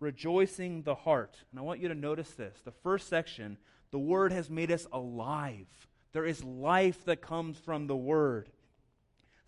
rejoicing 0.00 0.82
the 0.82 0.94
heart. 0.94 1.36
And 1.50 1.58
I 1.58 1.62
want 1.62 1.80
you 1.80 1.88
to 1.88 1.94
notice 1.94 2.30
this. 2.32 2.58
The 2.64 2.70
first 2.70 3.08
section, 3.08 3.56
the 3.90 3.98
Word 3.98 4.32
has 4.32 4.50
made 4.50 4.70
us 4.70 4.86
alive. 4.92 5.66
There 6.12 6.26
is 6.26 6.44
life 6.44 7.04
that 7.04 7.22
comes 7.22 7.58
from 7.58 7.86
the 7.86 7.96
Word. 7.96 8.50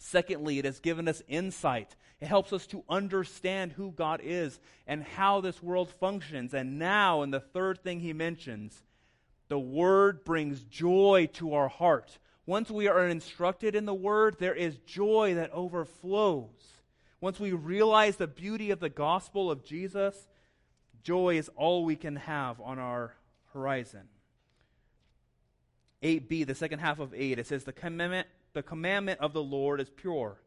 Secondly, 0.03 0.59
it 0.59 0.65
has 0.65 0.81
given 0.81 1.07
us 1.09 1.23
insight. 1.29 1.95
It 2.23 2.27
helps 2.27 2.55
us 2.55 2.67
to 2.69 2.83
understand 2.89 3.73
who 3.73 3.93
God 3.93 4.23
is 4.25 4.59
and 4.87 5.05
how 5.05 5.43
this 5.43 5.63
world 5.63 5.91
functions. 6.01 6.55
And 6.55 6.79
now, 6.79 7.21
in 7.21 7.31
the 7.31 7.39
third 7.39 7.85
thing 7.85 8.01
he 8.01 8.15
mentions, 8.15 8.83
the 9.49 9.59
Word 9.59 10.25
brings 10.25 10.65
joy 10.65 11.29
to 11.35 11.53
our 11.53 11.69
heart. 11.69 12.19
Once 12.47 12.71
we 12.71 12.89
are 12.89 13.07
instructed 13.07 13.77
in 13.77 13.85
the 13.85 13.95
Word, 13.95 14.37
there 14.39 14.55
is 14.55 14.79
joy 14.87 15.35
that 15.35 15.53
overflows. 15.53 16.49
Once 17.21 17.39
we 17.39 17.53
realize 17.53 18.17
the 18.17 18.27
beauty 18.27 18.71
of 18.71 18.81
the 18.81 18.89
gospel 18.89 19.51
of 19.51 19.67
Jesus, 19.67 20.17
joy 21.03 21.37
is 21.37 21.51
all 21.57 21.85
we 21.85 21.97
can 21.97 22.17
have 22.17 22.59
on 22.63 22.79
our 22.79 23.15
horizon. 23.53 24.09
8b, 26.03 26.47
the 26.47 26.55
second 26.55 26.79
half 26.79 27.01
of 27.01 27.13
8, 27.13 27.39
it 27.39 27.47
says, 27.47 27.65
The 27.65 27.73
commandment 27.75 28.29
the 28.53 28.63
commandment 28.63 29.21
of 29.21 29.33
the 29.33 29.43
Lord 29.43 29.81
is 29.81 29.91
pure, 29.91 30.41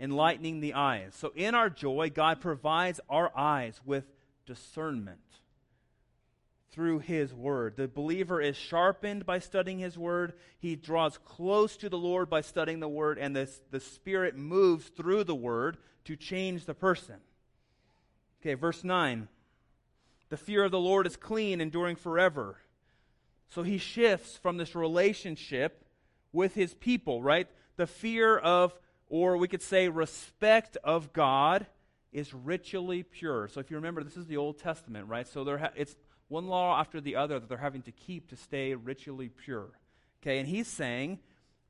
enlightening 0.00 0.60
the 0.60 0.74
eyes. 0.74 1.14
So 1.14 1.32
in 1.34 1.54
our 1.54 1.70
joy, 1.70 2.10
God 2.10 2.40
provides 2.40 3.00
our 3.08 3.36
eyes 3.36 3.80
with 3.84 4.04
discernment 4.46 5.20
through 6.70 6.98
his 6.98 7.32
word. 7.32 7.74
The 7.76 7.88
believer 7.88 8.40
is 8.40 8.56
sharpened 8.56 9.24
by 9.24 9.38
studying 9.38 9.78
his 9.78 9.96
word. 9.96 10.34
He 10.58 10.76
draws 10.76 11.18
close 11.18 11.76
to 11.78 11.88
the 11.88 11.98
Lord 11.98 12.28
by 12.28 12.42
studying 12.42 12.80
the 12.80 12.88
word, 12.88 13.18
and 13.18 13.34
the, 13.34 13.50
the 13.70 13.80
Spirit 13.80 14.36
moves 14.36 14.88
through 14.88 15.24
the 15.24 15.34
word 15.34 15.78
to 16.04 16.16
change 16.16 16.66
the 16.66 16.74
person. 16.74 17.16
Okay, 18.40 18.54
verse 18.54 18.84
9. 18.84 19.28
The 20.28 20.36
fear 20.36 20.64
of 20.64 20.70
the 20.70 20.78
Lord 20.78 21.06
is 21.06 21.16
clean, 21.16 21.60
enduring 21.60 21.96
forever. 21.96 22.58
So 23.48 23.62
he 23.62 23.78
shifts 23.78 24.36
from 24.36 24.58
this 24.58 24.74
relationship 24.74 25.85
with 26.36 26.54
his 26.54 26.74
people, 26.74 27.22
right? 27.22 27.48
The 27.76 27.86
fear 27.86 28.36
of, 28.36 28.78
or 29.08 29.38
we 29.38 29.48
could 29.48 29.62
say 29.62 29.88
respect 29.88 30.76
of 30.84 31.12
God 31.12 31.66
is 32.12 32.32
ritually 32.32 33.02
pure. 33.02 33.48
So 33.48 33.58
if 33.58 33.70
you 33.70 33.76
remember, 33.76 34.04
this 34.04 34.16
is 34.16 34.26
the 34.26 34.36
Old 34.36 34.58
Testament, 34.58 35.08
right? 35.08 35.26
So 35.26 35.44
ha- 35.56 35.70
it's 35.74 35.96
one 36.28 36.46
law 36.46 36.78
after 36.78 37.00
the 37.00 37.16
other 37.16 37.40
that 37.40 37.48
they're 37.48 37.58
having 37.58 37.82
to 37.82 37.92
keep 37.92 38.28
to 38.28 38.36
stay 38.36 38.74
ritually 38.74 39.30
pure. 39.30 39.70
Okay, 40.22 40.38
and 40.38 40.46
he's 40.46 40.68
saying 40.68 41.20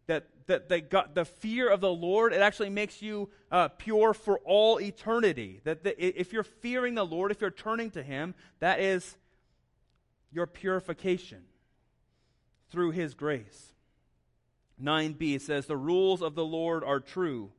that, 0.08 0.26
that, 0.46 0.68
the 0.68 1.24
fear 1.24 1.68
of 1.68 1.80
the 1.80 1.92
Lord, 1.92 2.32
it 2.32 2.40
actually 2.40 2.70
makes 2.70 3.00
you 3.00 3.28
uh, 3.52 3.68
pure 3.68 4.14
for 4.14 4.38
all 4.40 4.80
eternity. 4.80 5.60
That 5.64 5.84
the, 5.84 6.20
if 6.20 6.32
you're 6.32 6.42
fearing 6.42 6.94
the 6.94 7.06
Lord, 7.06 7.30
if 7.30 7.40
you're 7.40 7.50
turning 7.50 7.90
to 7.92 8.02
Him, 8.02 8.34
that 8.60 8.80
is 8.80 9.16
your 10.32 10.46
purification 10.46 11.42
through 12.70 12.92
His 12.92 13.14
grace. 13.14 13.72
9b 14.82 15.40
says, 15.40 15.66
The 15.66 15.76
rules 15.76 16.22
of 16.22 16.34
the 16.34 16.44
Lord 16.44 16.84
are 16.84 17.00
true 17.00 17.50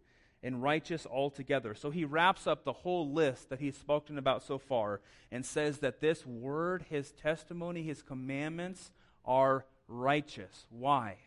and 0.44 0.62
righteous 0.62 1.06
altogether. 1.06 1.74
So 1.74 1.90
he 1.90 2.06
wraps 2.06 2.48
up 2.48 2.64
the 2.64 2.74
whole 2.74 3.12
list 3.12 3.50
that 3.50 3.60
he's 3.60 3.78
spoken 3.78 4.18
about 4.18 4.44
so 4.44 4.58
far 4.58 5.02
and 5.32 5.46
says 5.46 5.80
that 5.80 6.00
this 6.00 6.26
word, 6.26 6.86
his 6.90 7.12
testimony, 7.12 7.84
his 7.84 8.02
commandments 8.02 8.92
are 9.26 9.66
righteous. 9.88 10.66
Why? 10.70 11.18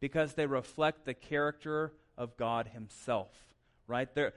Because 0.00 0.34
they 0.34 0.46
reflect 0.46 1.04
the 1.04 1.14
character 1.14 1.92
of 2.16 2.36
God 2.36 2.68
himself, 2.68 3.30
right? 3.86 4.08
the, 4.14 4.32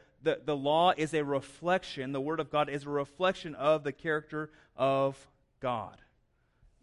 the 0.46 0.56
law 0.56 0.94
is 0.96 1.13
a 1.13 1.24
reflection, 1.24 2.12
the 2.12 2.22
word 2.22 2.39
of 2.39 2.52
God 2.52 2.70
is 2.70 2.86
a 2.86 2.89
reflection 2.89 3.56
of 3.56 3.84
the 3.84 3.91
character 3.91 4.50
of 4.76 5.28
God. 5.60 5.98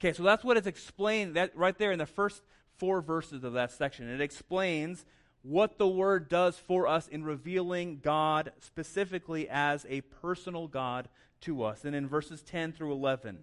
Okay, 0.01 0.13
so 0.13 0.23
that's 0.23 0.45
what 0.45 0.57
it's 0.57 0.67
explained 0.67 1.35
that 1.35 1.57
right 1.57 1.77
there 1.77 1.91
in 1.91 1.99
the 1.99 2.07
first 2.07 2.43
four 2.79 3.01
verses 3.01 3.45
of 3.45 3.53
that 3.53 3.73
section. 3.73 4.09
It 4.09 4.21
explains 4.21 5.05
what 5.43 5.79
the 5.79 5.89
Word 5.89 6.29
does 6.29 6.59
for 6.59 6.87
us 6.87 7.09
in 7.09 7.25
revealing 7.25 8.01
God 8.03 8.53
specifically 8.61 9.49
as 9.49 9.87
a 9.89 10.01
personal 10.01 10.69
God 10.69 11.09
to 11.43 11.63
us. 11.63 11.85
And 11.85 11.95
in 11.95 12.09
verses 12.09 12.43
10 12.43 12.73
through 12.73 12.93
11, 12.93 13.39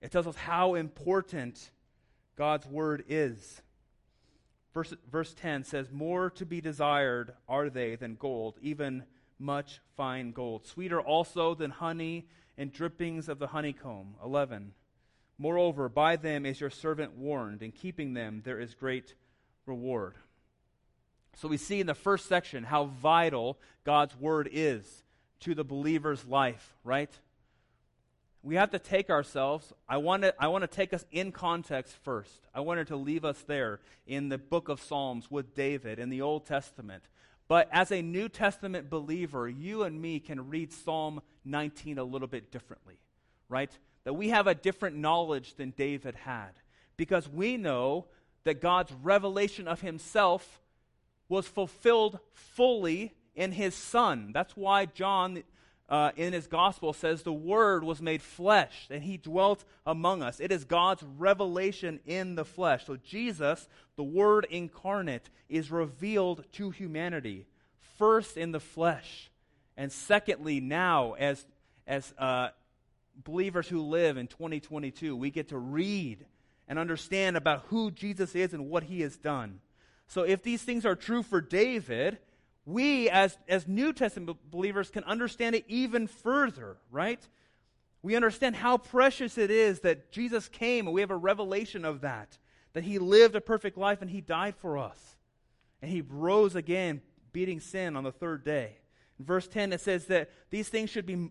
it 0.00 0.10
tells 0.10 0.26
us 0.26 0.36
how 0.36 0.74
important 0.74 1.70
God's 2.36 2.66
Word 2.66 3.04
is. 3.08 3.62
Verse, 4.74 4.94
verse 5.10 5.34
10 5.34 5.64
says, 5.64 5.90
More 5.90 6.30
to 6.30 6.46
be 6.46 6.60
desired 6.60 7.34
are 7.48 7.68
they 7.68 7.94
than 7.94 8.16
gold, 8.16 8.56
even 8.62 9.04
much 9.38 9.80
fine 9.96 10.32
gold. 10.32 10.66
Sweeter 10.66 11.00
also 11.00 11.54
than 11.54 11.70
honey 11.70 12.26
and 12.56 12.72
drippings 12.72 13.28
of 13.28 13.38
the 13.38 13.48
honeycomb. 13.48 14.14
11. 14.24 14.72
Moreover, 15.38 15.88
by 15.88 16.16
them 16.16 16.46
is 16.46 16.60
your 16.60 16.70
servant 16.70 17.16
warned. 17.16 17.62
In 17.62 17.72
keeping 17.72 18.14
them, 18.14 18.42
there 18.44 18.60
is 18.60 18.74
great 18.74 19.14
reward. 19.66 20.14
So 21.36 21.48
we 21.48 21.56
see 21.56 21.80
in 21.80 21.86
the 21.86 21.94
first 21.94 22.26
section 22.26 22.64
how 22.64 22.84
vital 22.84 23.58
God's 23.84 24.16
word 24.16 24.48
is 24.52 25.04
to 25.40 25.54
the 25.54 25.64
believer's 25.64 26.24
life, 26.26 26.74
right? 26.84 27.10
We 28.42 28.56
have 28.56 28.70
to 28.70 28.78
take 28.78 29.08
ourselves. 29.08 29.72
I 29.88 29.98
want 29.98 30.22
to 30.24 30.34
I 30.38 30.48
want 30.48 30.62
to 30.62 30.68
take 30.68 30.92
us 30.92 31.04
in 31.12 31.32
context 31.32 31.96
first. 32.02 32.48
I 32.54 32.60
wanted 32.60 32.88
to 32.88 32.96
leave 32.96 33.24
us 33.24 33.40
there 33.46 33.80
in 34.06 34.28
the 34.28 34.38
book 34.38 34.68
of 34.68 34.80
Psalms 34.80 35.30
with 35.30 35.54
David 35.54 35.98
in 35.98 36.10
the 36.10 36.22
Old 36.22 36.44
Testament. 36.44 37.04
But 37.48 37.68
as 37.70 37.92
a 37.92 38.02
New 38.02 38.28
Testament 38.28 38.90
believer, 38.90 39.48
you 39.48 39.84
and 39.84 40.00
me 40.00 40.20
can 40.20 40.48
read 40.48 40.72
Psalm 40.72 41.20
19 41.44 41.98
a 41.98 42.04
little 42.04 42.28
bit 42.28 42.50
differently, 42.50 42.98
right? 43.48 43.70
That 44.04 44.14
we 44.14 44.30
have 44.30 44.46
a 44.46 44.54
different 44.54 44.96
knowledge 44.96 45.54
than 45.54 45.70
David 45.70 46.14
had 46.14 46.50
because 46.96 47.28
we 47.28 47.56
know 47.56 48.06
that 48.44 48.60
God's 48.60 48.92
revelation 49.02 49.68
of 49.68 49.80
himself 49.80 50.60
was 51.28 51.46
fulfilled 51.46 52.18
fully 52.32 53.14
in 53.34 53.52
his 53.52 53.74
Son. 53.74 54.32
That's 54.32 54.56
why 54.56 54.86
John, 54.86 55.42
uh, 55.88 56.10
in 56.16 56.32
his 56.32 56.46
gospel, 56.46 56.92
says 56.92 57.22
the 57.22 57.32
Word 57.32 57.84
was 57.84 58.02
made 58.02 58.22
flesh 58.22 58.88
and 58.90 59.02
he 59.02 59.16
dwelt 59.16 59.64
among 59.86 60.22
us. 60.22 60.40
It 60.40 60.52
is 60.52 60.64
God's 60.64 61.02
revelation 61.02 62.00
in 62.06 62.34
the 62.34 62.44
flesh. 62.44 62.86
So 62.86 62.96
Jesus, 62.96 63.68
the 63.96 64.02
Word 64.02 64.46
incarnate, 64.50 65.30
is 65.48 65.70
revealed 65.70 66.44
to 66.52 66.70
humanity, 66.70 67.46
first 67.98 68.36
in 68.36 68.52
the 68.52 68.60
flesh, 68.60 69.30
and 69.76 69.90
secondly, 69.90 70.60
now 70.60 71.14
as, 71.14 71.46
as 71.86 72.12
uh, 72.18 72.48
believers 73.24 73.68
who 73.68 73.82
live 73.82 74.16
in 74.16 74.26
2022, 74.26 75.16
we 75.16 75.30
get 75.30 75.48
to 75.48 75.58
read 75.58 76.24
and 76.68 76.78
understand 76.78 77.36
about 77.36 77.64
who 77.68 77.90
Jesus 77.90 78.34
is 78.34 78.54
and 78.54 78.68
what 78.68 78.84
he 78.84 79.00
has 79.02 79.16
done. 79.16 79.60
So 80.06 80.22
if 80.22 80.42
these 80.42 80.62
things 80.62 80.84
are 80.84 80.94
true 80.94 81.22
for 81.22 81.40
David, 81.40 82.18
we 82.64 83.08
as, 83.10 83.36
as 83.48 83.66
New 83.66 83.92
Testament 83.92 84.38
believers 84.50 84.90
can 84.90 85.04
understand 85.04 85.54
it 85.54 85.64
even 85.68 86.06
further, 86.06 86.76
right? 86.90 87.20
We 88.02 88.16
understand 88.16 88.56
how 88.56 88.78
precious 88.78 89.38
it 89.38 89.50
is 89.50 89.80
that 89.80 90.12
Jesus 90.12 90.48
came 90.48 90.86
and 90.86 90.94
we 90.94 91.00
have 91.00 91.10
a 91.10 91.16
revelation 91.16 91.84
of 91.84 92.02
that, 92.02 92.38
that 92.72 92.84
he 92.84 92.98
lived 92.98 93.36
a 93.36 93.40
perfect 93.40 93.78
life 93.78 94.02
and 94.02 94.10
he 94.10 94.20
died 94.20 94.56
for 94.56 94.78
us. 94.78 94.98
And 95.80 95.90
he 95.90 96.00
rose 96.00 96.54
again, 96.54 97.00
beating 97.32 97.60
sin 97.60 97.96
on 97.96 98.04
the 98.04 98.12
third 98.12 98.44
day. 98.44 98.78
In 99.18 99.24
verse 99.24 99.48
10, 99.48 99.72
it 99.72 99.80
says 99.80 100.06
that 100.06 100.30
these 100.50 100.68
things 100.68 100.90
should 100.90 101.06
be 101.06 101.30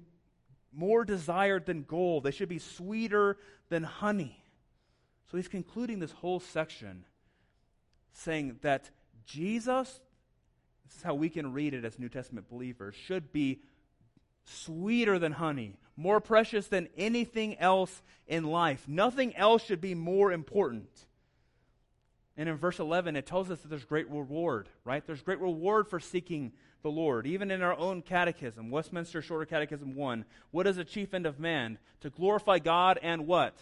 more 0.74 1.04
desired 1.04 1.66
than 1.66 1.84
gold, 1.84 2.24
they 2.24 2.32
should 2.32 2.50
be 2.50 2.60
sweeter 2.60 3.38
than 3.70 3.84
honey. 3.84 4.44
So 5.30 5.38
he's 5.38 5.48
concluding 5.48 6.00
this 6.00 6.12
whole 6.12 6.40
section 6.40 7.06
saying 8.14 8.60
that 8.62 8.90
Jesus, 9.26 10.02
this 10.86 10.98
is 10.98 11.04
how 11.04 11.14
we 11.14 11.30
can 11.30 11.54
read 11.54 11.74
it 11.74 11.86
as 11.86 11.98
New 11.98 12.10
Testament 12.10 12.50
believers, 12.50 12.96
should 12.96 13.32
be 13.32 13.62
sweeter 14.46 15.20
than 15.20 15.34
honey, 15.34 15.78
more 15.96 16.20
precious 16.20 16.68
than 16.68 16.90
anything 16.98 17.58
else 17.58 18.02
in 18.28 18.44
life. 18.44 18.86
Nothing 18.88 19.36
else 19.36 19.64
should 19.64 19.82
be 19.82 19.96
more 19.96 20.32
important. 20.32 20.90
And 22.38 22.50
in 22.50 22.58
verse 22.58 22.80
11, 22.80 23.16
it 23.16 23.26
tells 23.26 23.52
us 23.52 23.60
that 23.60 23.68
there's 23.68 23.86
great 23.86 24.10
reward, 24.10 24.68
right? 24.84 25.06
There's 25.06 25.22
great 25.22 25.40
reward 25.40 25.88
for 25.88 26.00
seeking 26.00 26.54
the 26.82 26.91
Lord. 26.91 27.28
Even 27.28 27.52
in 27.52 27.62
our 27.62 27.78
own 27.78 28.02
catechism, 28.02 28.70
Westminster 28.70 29.22
Shorter 29.22 29.46
Catechism 29.46 29.96
1, 29.96 30.26
what 30.52 30.67
is 30.67 30.76
the 30.76 30.86
chief 30.86 31.13
end 31.13 31.26
of 31.26 31.39
man? 31.39 31.78
To 32.02 32.10
glorify 32.10 32.60
God 32.60 33.00
and 33.02 33.28
what? 33.28 33.56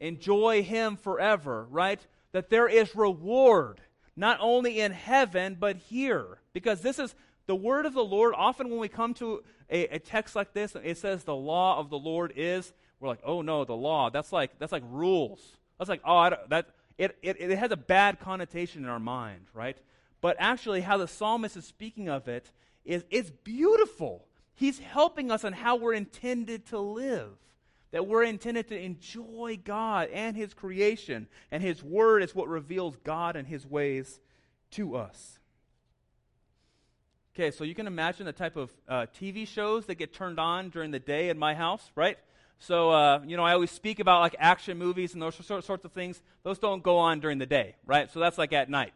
Enjoy 0.00 0.62
Him 0.62 0.96
forever, 0.96 1.66
right? 1.70 2.04
that 2.34 2.50
there 2.50 2.68
is 2.68 2.96
reward, 2.96 3.80
not 4.16 4.38
only 4.40 4.80
in 4.80 4.90
heaven, 4.90 5.56
but 5.58 5.76
here. 5.76 6.40
Because 6.52 6.80
this 6.80 6.98
is 6.98 7.14
the 7.46 7.54
word 7.54 7.86
of 7.86 7.94
the 7.94 8.04
Lord. 8.04 8.34
Often 8.36 8.70
when 8.70 8.80
we 8.80 8.88
come 8.88 9.14
to 9.14 9.44
a, 9.70 9.84
a 9.86 9.98
text 10.00 10.34
like 10.34 10.52
this, 10.52 10.76
it 10.82 10.98
says 10.98 11.22
the 11.22 11.34
law 11.34 11.78
of 11.78 11.90
the 11.90 11.98
Lord 11.98 12.32
is, 12.34 12.72
we're 12.98 13.08
like, 13.08 13.20
oh 13.24 13.40
no, 13.40 13.64
the 13.64 13.76
law. 13.76 14.10
That's 14.10 14.32
like, 14.32 14.58
that's 14.58 14.72
like 14.72 14.82
rules. 14.90 15.40
That's 15.78 15.88
like, 15.88 16.02
oh, 16.04 16.28
that, 16.48 16.70
it, 16.98 17.16
it, 17.22 17.36
it 17.40 17.56
has 17.56 17.70
a 17.70 17.76
bad 17.76 18.18
connotation 18.18 18.82
in 18.82 18.90
our 18.90 18.98
mind, 18.98 19.46
right? 19.54 19.78
But 20.24 20.36
actually, 20.38 20.80
how 20.80 20.96
the 20.96 21.06
psalmist 21.06 21.54
is 21.54 21.66
speaking 21.66 22.08
of 22.08 22.28
it 22.28 22.50
is 22.82 23.04
it's 23.10 23.30
beautiful. 23.30 24.24
He's 24.54 24.78
helping 24.78 25.30
us 25.30 25.44
on 25.44 25.52
how 25.52 25.76
we're 25.76 25.92
intended 25.92 26.64
to 26.68 26.78
live 26.78 27.36
that 27.90 28.08
we're 28.08 28.24
intended 28.24 28.68
to 28.68 28.80
enjoy 28.80 29.60
God 29.62 30.08
and 30.14 30.34
His 30.34 30.54
creation, 30.54 31.28
and 31.52 31.62
His 31.62 31.80
Word 31.84 32.22
is 32.22 32.34
what 32.34 32.48
reveals 32.48 32.96
God 33.04 33.36
and 33.36 33.46
His 33.46 33.66
ways 33.66 34.18
to 34.72 34.96
us. 34.96 35.38
Okay, 37.34 37.52
so 37.52 37.62
you 37.62 37.74
can 37.74 37.86
imagine 37.86 38.24
the 38.24 38.32
type 38.32 38.56
of 38.56 38.72
uh, 38.88 39.06
TV 39.20 39.46
shows 39.46 39.84
that 39.86 39.96
get 39.96 40.14
turned 40.14 40.40
on 40.40 40.70
during 40.70 40.90
the 40.90 40.98
day 40.98 41.28
in 41.28 41.38
my 41.38 41.54
house, 41.54 41.92
right? 41.94 42.18
So, 42.58 42.90
uh, 42.90 43.20
you 43.26 43.36
know, 43.36 43.44
I 43.44 43.52
always 43.52 43.70
speak 43.70 44.00
about 44.00 44.22
like 44.22 44.36
action 44.38 44.78
movies 44.78 45.12
and 45.12 45.22
those 45.22 45.36
sorts 45.36 45.84
of 45.84 45.92
things. 45.92 46.22
Those 46.44 46.58
don't 46.58 46.82
go 46.82 46.96
on 46.96 47.20
during 47.20 47.36
the 47.36 47.46
day, 47.46 47.76
right? 47.86 48.10
So 48.10 48.18
that's 48.18 48.38
like 48.38 48.54
at 48.54 48.70
night. 48.70 48.94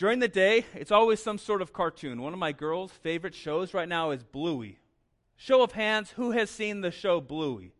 During 0.00 0.20
the 0.20 0.28
day, 0.28 0.64
it's 0.74 0.90
always 0.90 1.22
some 1.22 1.36
sort 1.36 1.60
of 1.60 1.74
cartoon. 1.74 2.22
One 2.22 2.32
of 2.32 2.38
my 2.38 2.52
girls' 2.52 2.90
favorite 2.90 3.34
shows 3.34 3.74
right 3.74 3.86
now 3.86 4.12
is 4.12 4.22
Bluey. 4.22 4.78
Show 5.36 5.62
of 5.62 5.72
hands, 5.72 6.12
who 6.12 6.30
has 6.30 6.48
seen 6.48 6.80
the 6.80 6.90
show 6.90 7.20
Bluey? 7.20 7.74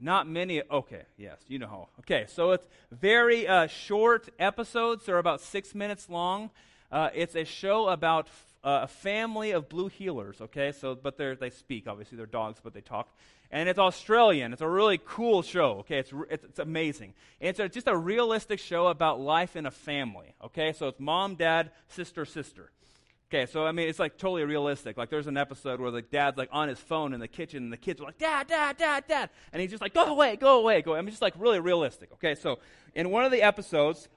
Not 0.00 0.26
many. 0.26 0.62
Okay, 0.68 1.02
yes, 1.16 1.38
you 1.46 1.60
know 1.60 1.68
how. 1.68 1.88
Okay, 2.00 2.24
so 2.26 2.50
it's 2.50 2.66
very 2.90 3.46
uh, 3.46 3.68
short 3.68 4.30
episodes. 4.40 5.06
They're 5.06 5.18
about 5.18 5.40
six 5.40 5.76
minutes 5.76 6.08
long. 6.10 6.50
Uh, 6.90 7.10
it's 7.14 7.36
a 7.36 7.44
show 7.44 7.86
about 7.88 8.26
f- 8.26 8.54
uh, 8.64 8.80
a 8.82 8.88
family 8.88 9.52
of 9.52 9.68
blue 9.68 9.88
heelers. 9.88 10.40
Okay, 10.40 10.72
so 10.72 10.96
but 10.96 11.16
they 11.16 11.36
they 11.36 11.50
speak. 11.50 11.86
Obviously, 11.86 12.16
they're 12.16 12.26
dogs, 12.26 12.58
but 12.60 12.74
they 12.74 12.80
talk. 12.80 13.16
And 13.50 13.68
it's 13.68 13.78
Australian. 13.78 14.52
It's 14.52 14.62
a 14.62 14.68
really 14.68 14.98
cool 15.04 15.42
show. 15.42 15.78
Okay, 15.80 15.98
it's 15.98 16.12
it's, 16.30 16.44
it's 16.44 16.58
amazing. 16.58 17.14
It's 17.40 17.60
a, 17.60 17.68
just 17.68 17.86
a 17.86 17.96
realistic 17.96 18.58
show 18.58 18.88
about 18.88 19.20
life 19.20 19.56
in 19.56 19.66
a 19.66 19.70
family. 19.70 20.34
Okay, 20.44 20.72
so 20.72 20.88
it's 20.88 21.00
mom, 21.00 21.36
dad, 21.36 21.70
sister, 21.88 22.24
sister. 22.24 22.70
Okay, 23.28 23.46
so 23.46 23.66
I 23.66 23.72
mean, 23.72 23.88
it's 23.88 23.98
like 23.98 24.18
totally 24.18 24.44
realistic. 24.44 24.96
Like, 24.96 25.10
there's 25.10 25.26
an 25.26 25.36
episode 25.36 25.80
where 25.80 25.90
the 25.90 26.02
dad's 26.02 26.38
like 26.38 26.48
on 26.52 26.68
his 26.68 26.78
phone 26.78 27.12
in 27.12 27.18
the 27.18 27.26
kitchen, 27.26 27.64
and 27.64 27.72
the 27.72 27.76
kids 27.76 28.00
are 28.00 28.04
like, 28.04 28.18
"Dad, 28.18 28.46
Dad, 28.46 28.76
Dad, 28.76 29.04
Dad," 29.08 29.30
and 29.52 29.60
he's 29.60 29.70
just 29.70 29.82
like, 29.82 29.94
"Go 29.94 30.04
away, 30.06 30.36
go 30.36 30.60
away, 30.60 30.80
go." 30.80 30.92
Away. 30.92 31.00
I 31.00 31.02
mean, 31.02 31.10
just 31.10 31.22
like 31.22 31.34
really 31.36 31.58
realistic. 31.58 32.12
Okay, 32.14 32.36
so 32.36 32.60
in 32.94 33.10
one 33.10 33.24
of 33.24 33.32
the 33.32 33.42
episodes, 33.42 34.08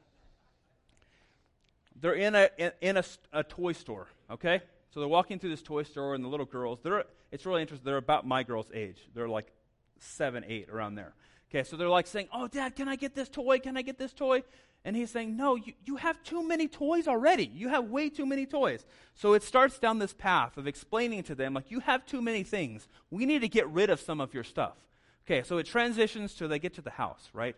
they're 1.99 2.13
in 2.13 2.35
a 2.35 2.49
in, 2.57 2.71
in 2.81 2.97
a, 2.97 3.03
a, 3.33 3.43
toy 3.43 3.71
store. 3.71 4.07
Okay, 4.29 4.61
so 4.91 4.99
they're 4.99 5.09
walking 5.09 5.39
through 5.39 5.51
this 5.51 5.61
toy 5.61 5.83
store, 5.83 6.15
and 6.15 6.23
the 6.23 6.29
little 6.29 6.45
girls, 6.45 6.79
they're 6.83 7.05
it's 7.31 7.45
really 7.45 7.61
interesting. 7.61 7.85
They're 7.85 7.97
about 7.97 8.25
my 8.25 8.43
girl's 8.43 8.71
age. 8.73 8.97
They're 9.13 9.29
like 9.29 9.51
seven, 9.99 10.43
eight, 10.47 10.69
around 10.69 10.95
there. 10.95 11.13
Okay, 11.49 11.63
so 11.63 11.77
they're 11.77 11.89
like 11.89 12.07
saying, 12.07 12.27
"Oh, 12.33 12.47
Dad, 12.47 12.75
can 12.75 12.87
I 12.87 12.95
get 12.95 13.15
this 13.15 13.29
toy? 13.29 13.59
Can 13.59 13.77
I 13.77 13.81
get 13.81 13.97
this 13.97 14.13
toy?" 14.13 14.43
And 14.85 14.95
he's 14.95 15.11
saying, 15.11 15.35
No, 15.35 15.55
you, 15.55 15.73
you 15.85 15.97
have 15.97 16.21
too 16.23 16.47
many 16.47 16.67
toys 16.67 17.07
already. 17.07 17.45
You 17.53 17.69
have 17.69 17.85
way 17.85 18.09
too 18.09 18.25
many 18.25 18.45
toys. 18.45 18.85
So 19.13 19.33
it 19.33 19.43
starts 19.43 19.77
down 19.77 19.99
this 19.99 20.13
path 20.13 20.57
of 20.57 20.67
explaining 20.67 21.23
to 21.23 21.35
them, 21.35 21.53
like, 21.53 21.69
you 21.69 21.81
have 21.81 22.05
too 22.05 22.21
many 22.21 22.43
things. 22.43 22.87
We 23.11 23.25
need 23.25 23.41
to 23.41 23.49
get 23.49 23.67
rid 23.67 23.89
of 23.89 23.99
some 23.99 24.21
of 24.21 24.33
your 24.33 24.43
stuff. 24.43 24.77
Okay, 25.25 25.43
so 25.43 25.57
it 25.57 25.65
transitions 25.65 26.33
to 26.35 26.47
they 26.47 26.59
get 26.59 26.73
to 26.75 26.81
the 26.81 26.89
house, 26.91 27.29
right? 27.33 27.55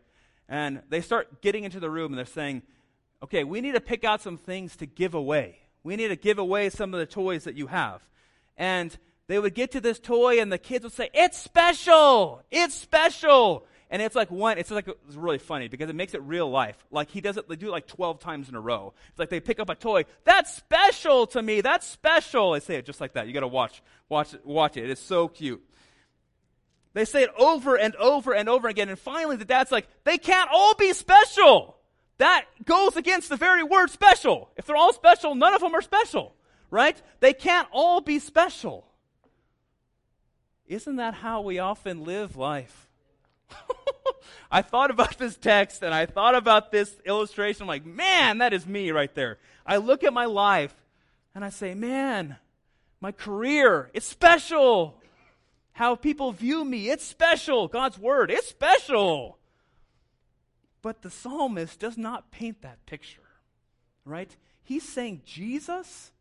And 0.50 0.82
they 0.90 1.00
start 1.00 1.42
getting 1.42 1.64
into 1.64 1.80
the 1.80 1.90
room 1.90 2.12
and 2.12 2.18
they're 2.18 2.26
saying, 2.26 2.64
okay, 3.24 3.44
we 3.44 3.62
need 3.62 3.76
to 3.76 3.82
pick 3.82 4.04
out 4.04 4.22
some 4.22 4.38
things 4.38 4.76
to 4.78 4.86
give 4.86 5.14
away. 5.14 5.60
We 5.84 5.96
need 5.96 6.10
to 6.10 6.16
give 6.16 6.38
away 6.38 6.70
some 6.70 6.94
of 6.94 7.00
the 7.00 7.06
toys 7.06 7.46
that 7.46 7.56
you 7.56 7.68
have. 7.68 8.02
And 8.58 8.96
they 9.28 9.40
would 9.40 9.56
get 9.56 9.72
to 9.72 9.82
this 9.82 10.00
toy 10.00 10.40
and 10.40 10.52
the 10.52 10.58
kids 10.58 10.84
would 10.84 10.94
say, 10.94 11.10
It's 11.14 11.38
special! 11.38 12.44
It's 12.52 12.76
special! 12.76 13.66
And 13.90 14.02
it's 14.02 14.16
like 14.16 14.32
one, 14.32 14.58
it's 14.58 14.72
like, 14.72 14.88
it's 14.88 15.16
really 15.16 15.38
funny 15.38 15.68
because 15.68 15.90
it 15.90 15.96
makes 15.96 16.14
it 16.14 16.22
real 16.22 16.50
life. 16.50 16.78
Like 16.92 17.10
he 17.10 17.20
does 17.20 17.36
it, 17.36 17.50
they 17.50 17.58
do 17.58 17.68
it 17.68 17.72
like 17.72 17.88
12 17.88 18.20
times 18.22 18.48
in 18.48 18.56
a 18.56 18.62
row. 18.62 18.94
It's 19.10 19.20
like 19.20 19.30
they 19.30 19.42
pick 19.42 19.60
up 19.60 19.70
a 19.70 19.76
toy, 19.76 20.06
that's 20.24 20.56
special 20.56 21.28
to 21.28 21.42
me, 21.42 21.60
that's 21.60 21.86
special. 21.86 22.52
They 22.52 22.62
say 22.62 22.76
it 22.76 22.86
just 22.86 23.02
like 23.02 23.14
that. 23.14 23.28
You 23.28 23.34
gotta 23.34 23.50
watch, 23.50 23.84
watch 24.08 24.34
it, 24.34 24.46
watch 24.46 24.78
it. 24.78 24.86
It 24.86 24.92
is 24.92 25.00
so 25.00 25.28
cute. 25.28 25.62
They 26.94 27.04
say 27.04 27.24
it 27.24 27.32
over 27.38 27.78
and 27.78 27.94
over 27.98 28.34
and 28.34 28.48
over 28.48 28.70
again. 28.70 28.88
And 28.88 28.98
finally 28.98 29.36
the 29.36 29.46
dad's 29.46 29.74
like, 29.74 29.88
they 30.06 30.18
can't 30.18 30.50
all 30.54 30.74
be 30.76 30.94
special. 30.94 31.78
That 32.18 32.46
goes 32.66 32.96
against 32.96 33.30
the 33.30 33.38
very 33.38 33.64
word 33.64 33.90
special. 33.90 34.50
If 34.56 34.66
they're 34.66 34.76
all 34.76 34.94
special, 34.94 35.36
none 35.36 35.54
of 35.54 35.62
them 35.62 35.74
are 35.76 35.82
special, 35.82 36.36
right? 36.70 37.02
They 37.20 37.34
can't 37.34 37.68
all 37.72 38.02
be 38.02 38.20
special. 38.20 38.88
Isn't 40.68 40.98
that 40.98 41.16
how 41.16 41.42
we 41.42 41.60
often 41.60 42.04
live 42.04 42.38
life? 42.38 42.88
I 44.52 44.62
thought 44.62 44.92
about 44.92 45.18
this 45.18 45.36
text 45.36 45.84
and 45.84 45.94
I 45.94 46.06
thought 46.06 46.36
about 46.36 46.72
this 46.72 46.96
illustration. 47.06 47.64
I'm 47.64 47.68
like, 47.68 47.86
man, 47.86 48.38
that 48.38 48.54
is 48.54 48.66
me 48.66 48.92
right 48.92 49.14
there. 49.14 49.38
I 49.66 49.78
look 49.78 50.04
at 50.04 50.14
my 50.14 50.26
life 50.26 50.74
and 51.36 51.44
I 51.44 51.50
say, 51.50 51.74
man, 51.74 52.38
my 53.00 53.12
career, 53.12 53.90
it's 53.94 54.06
special. 54.06 55.02
How 55.74 55.96
people 55.96 56.32
view 56.32 56.64
me, 56.64 56.90
it's 56.90 57.06
special. 57.06 57.68
God's 57.68 57.98
word, 57.98 58.32
it's 58.32 58.48
special. 58.48 59.38
But 60.82 61.02
the 61.02 61.10
psalmist 61.10 61.80
does 61.80 61.98
not 61.98 62.32
paint 62.32 62.62
that 62.62 62.86
picture, 62.86 63.22
right? 64.06 64.36
He's 64.64 64.88
saying 64.88 65.22
Jesus, 65.26 66.12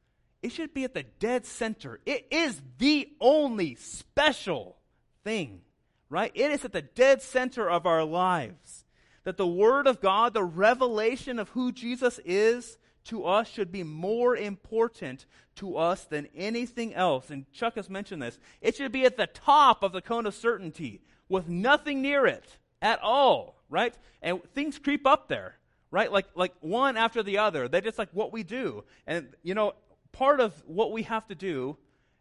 it 0.42 0.52
should 0.52 0.74
be 0.74 0.84
at 0.84 0.94
the 0.94 1.04
dead 1.18 1.46
center. 1.46 2.00
It 2.04 2.26
is 2.30 2.60
the 2.78 3.08
only 3.20 3.74
special 3.74 4.76
thing 5.24 5.62
right? 6.10 6.32
It 6.34 6.50
is 6.50 6.64
at 6.64 6.72
the 6.72 6.82
dead 6.82 7.22
center 7.22 7.70
of 7.70 7.86
our 7.86 8.04
lives. 8.04 8.84
That 9.24 9.36
the 9.36 9.46
Word 9.46 9.86
of 9.86 10.00
God, 10.00 10.34
the 10.34 10.44
revelation 10.44 11.38
of 11.38 11.50
who 11.50 11.72
Jesus 11.72 12.20
is 12.24 12.76
to 13.04 13.24
us, 13.24 13.48
should 13.48 13.70
be 13.70 13.84
more 13.84 14.36
important 14.36 15.24
to 15.56 15.76
us 15.76 16.04
than 16.04 16.28
anything 16.34 16.94
else. 16.94 17.30
And 17.30 17.50
Chuck 17.52 17.76
has 17.76 17.88
mentioned 17.88 18.22
this. 18.22 18.38
It 18.60 18.76
should 18.76 18.92
be 18.92 19.04
at 19.04 19.16
the 19.16 19.26
top 19.26 19.82
of 19.82 19.92
the 19.92 20.02
cone 20.02 20.26
of 20.26 20.34
certainty 20.34 21.00
with 21.28 21.48
nothing 21.48 22.02
near 22.02 22.26
it 22.26 22.56
at 22.82 23.00
all, 23.02 23.56
right? 23.68 23.94
And 24.22 24.40
things 24.54 24.78
creep 24.78 25.06
up 25.06 25.28
there, 25.28 25.56
right? 25.90 26.10
Like, 26.10 26.26
like 26.34 26.52
one 26.60 26.96
after 26.96 27.22
the 27.22 27.38
other. 27.38 27.68
They're 27.68 27.80
just 27.80 27.98
like 27.98 28.10
what 28.12 28.32
we 28.32 28.42
do. 28.42 28.84
And, 29.06 29.28
you 29.42 29.54
know, 29.54 29.74
part 30.12 30.40
of 30.40 30.54
what 30.66 30.92
we 30.92 31.02
have 31.04 31.26
to 31.28 31.34
do 31.34 31.76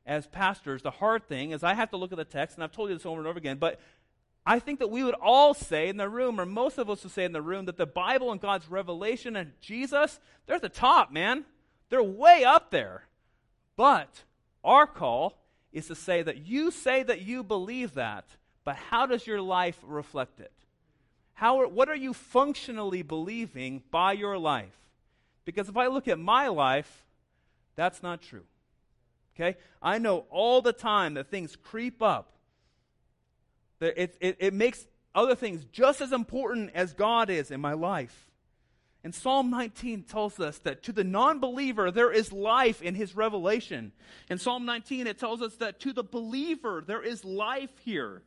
as 0.06 0.28
pastors, 0.28 0.82
the 0.82 0.92
hard 0.92 1.28
thing 1.28 1.52
is 1.52 1.64
I 1.64 1.74
have 1.74 1.92
to 1.92 1.98
look 1.98 2.12
at 2.12 2.18
the 2.18 2.26
text, 2.26 2.58
and 2.58 2.64
I've 2.64 2.72
told 2.72 2.90
you 2.90 2.96
this 2.96 3.06
over 3.06 3.20
and 3.20 3.28
over 3.28 3.38
again, 3.38 3.58
but 3.58 3.80
I 4.46 4.60
think 4.60 4.80
that 4.80 4.90
we 4.90 5.04
would 5.04 5.16
all 5.16 5.54
say 5.54 5.90
in 5.90 5.98
the 5.98 6.10
room, 6.10 6.40
or 6.40 6.46
most 6.46 6.78
of 6.78 6.90
us 6.90 7.04
would 7.04 7.12
say 7.12 7.24
in 7.24 7.34
the 7.34 7.42
room, 7.42 7.66
that 7.66 7.78
the 7.78 7.86
Bible 7.86 8.32
and 8.32 8.42
God's 8.42 8.70
revelation 8.70 9.36
and 9.36 9.52
Jesus, 9.62 10.20
they're 10.46 10.56
at 10.56 10.62
the 10.62 10.70
top, 10.70 11.12
man. 11.12 11.46
They're 11.90 12.02
way 12.02 12.44
up 12.44 12.72
there. 12.72 13.04
But 13.76 14.24
our 14.64 14.88
call 14.88 15.44
is 15.72 15.88
to 15.88 15.96
say 15.96 16.24
that 16.24 16.48
you 16.48 16.72
say 16.72 17.04
that 17.04 17.22
you 17.22 17.44
believe 17.44 17.94
that, 17.94 18.26
but 18.70 18.76
how 18.76 19.08
does 19.08 19.26
your 19.26 19.42
life 19.42 19.80
reflect 19.82 20.40
it? 20.40 20.52
How, 21.34 21.68
what 21.70 21.90
are 21.90 21.96
you 21.96 22.14
functionally 22.14 23.02
believing 23.02 23.82
by 23.90 24.12
your 24.12 24.38
life? 24.38 24.78
Because 25.44 25.70
if 25.70 25.76
I 25.76 25.88
look 25.88 26.08
at 26.08 26.20
my 26.20 26.50
life, 26.50 27.04
that's 27.76 28.04
not 28.04 28.22
true. 28.22 28.44
Okay? 29.34 29.58
I 29.82 29.98
know 29.98 30.26
all 30.30 30.62
the 30.62 30.72
time 30.72 31.16
that 31.16 31.32
things 31.32 31.56
creep 31.56 32.04
up. 32.04 32.34
That 33.80 34.00
it, 34.00 34.16
it, 34.22 34.38
it 34.38 34.54
makes 34.54 34.86
other 35.16 35.34
things 35.34 35.66
just 35.72 36.00
as 36.00 36.12
important 36.12 36.70
as 36.76 36.94
God 36.94 37.32
is 37.32 37.50
in 37.50 37.60
my 37.60 37.74
life. 37.74 38.30
And 39.04 39.16
Psalm 39.16 39.50
19 39.50 40.04
tells 40.04 40.40
us 40.40 40.60
that 40.60 40.84
to 40.84 40.92
the 40.92 41.04
non 41.04 41.40
believer, 41.40 41.90
there 41.90 42.12
is 42.12 42.32
life 42.32 42.84
in 42.84 42.94
his 42.94 43.16
revelation. 43.16 43.94
In 44.30 44.38
Psalm 44.38 44.64
19, 44.68 45.08
it 45.08 45.18
tells 45.18 45.42
us 45.42 45.56
that 45.56 45.80
to 45.80 45.92
the 45.92 46.04
believer, 46.04 46.84
there 46.86 47.02
is 47.02 47.26
life 47.26 47.72
here. 47.84 48.22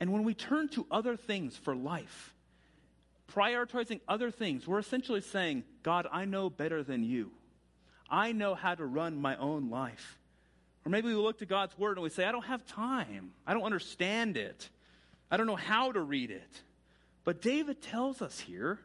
And 0.00 0.12
when 0.12 0.24
we 0.24 0.34
turn 0.34 0.68
to 0.70 0.86
other 0.90 1.16
things 1.16 1.56
for 1.56 1.74
life, 1.74 2.34
prioritizing 3.32 4.00
other 4.08 4.30
things, 4.30 4.66
we're 4.66 4.78
essentially 4.78 5.20
saying, 5.20 5.64
God, 5.82 6.06
I 6.10 6.24
know 6.24 6.50
better 6.50 6.82
than 6.82 7.02
you. 7.02 7.30
I 8.10 8.32
know 8.32 8.54
how 8.54 8.74
to 8.74 8.86
run 8.86 9.20
my 9.20 9.36
own 9.36 9.70
life. 9.70 10.18
Or 10.84 10.90
maybe 10.90 11.08
we 11.08 11.14
look 11.14 11.38
to 11.40 11.46
God's 11.46 11.76
word 11.76 11.98
and 11.98 12.02
we 12.02 12.10
say, 12.10 12.24
I 12.24 12.32
don't 12.32 12.46
have 12.46 12.64
time. 12.66 13.32
I 13.46 13.52
don't 13.52 13.64
understand 13.64 14.36
it. 14.36 14.68
I 15.30 15.36
don't 15.36 15.46
know 15.46 15.56
how 15.56 15.92
to 15.92 16.00
read 16.00 16.30
it. 16.30 16.62
But 17.24 17.42
David 17.42 17.82
tells 17.82 18.22
us 18.22 18.40
here 18.40 18.78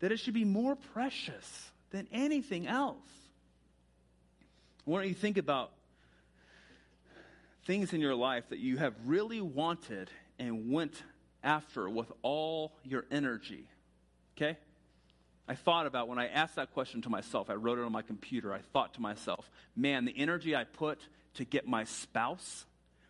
that 0.00 0.12
it 0.12 0.18
should 0.18 0.34
be 0.34 0.44
more 0.44 0.76
precious 0.76 1.70
than 1.90 2.08
anything 2.12 2.66
else. 2.66 2.96
Why 4.84 5.00
don't 5.00 5.08
you 5.08 5.14
think 5.14 5.36
about 5.36 5.70
things 7.66 7.92
in 7.92 8.00
your 8.00 8.14
life 8.14 8.48
that 8.50 8.58
you 8.58 8.76
have 8.78 8.94
really 9.04 9.40
wanted 9.40 10.10
and 10.38 10.70
went 10.70 11.02
after 11.42 11.88
with 11.88 12.10
all 12.22 12.72
your 12.84 13.04
energy? 13.10 13.68
Okay? 14.36 14.58
I 15.46 15.54
thought 15.54 15.86
about 15.86 16.08
when 16.08 16.18
I 16.18 16.28
asked 16.28 16.56
that 16.56 16.72
question 16.72 17.02
to 17.02 17.10
myself, 17.10 17.50
I 17.50 17.54
wrote 17.54 17.78
it 17.78 17.84
on 17.84 17.92
my 17.92 18.02
computer. 18.02 18.52
I 18.52 18.60
thought 18.72 18.94
to 18.94 19.02
myself, 19.02 19.50
man, 19.76 20.04
the 20.04 20.14
energy 20.16 20.56
I 20.56 20.64
put 20.64 21.00
to 21.34 21.44
get 21.44 21.66
my 21.66 21.84
spouse 21.84 22.64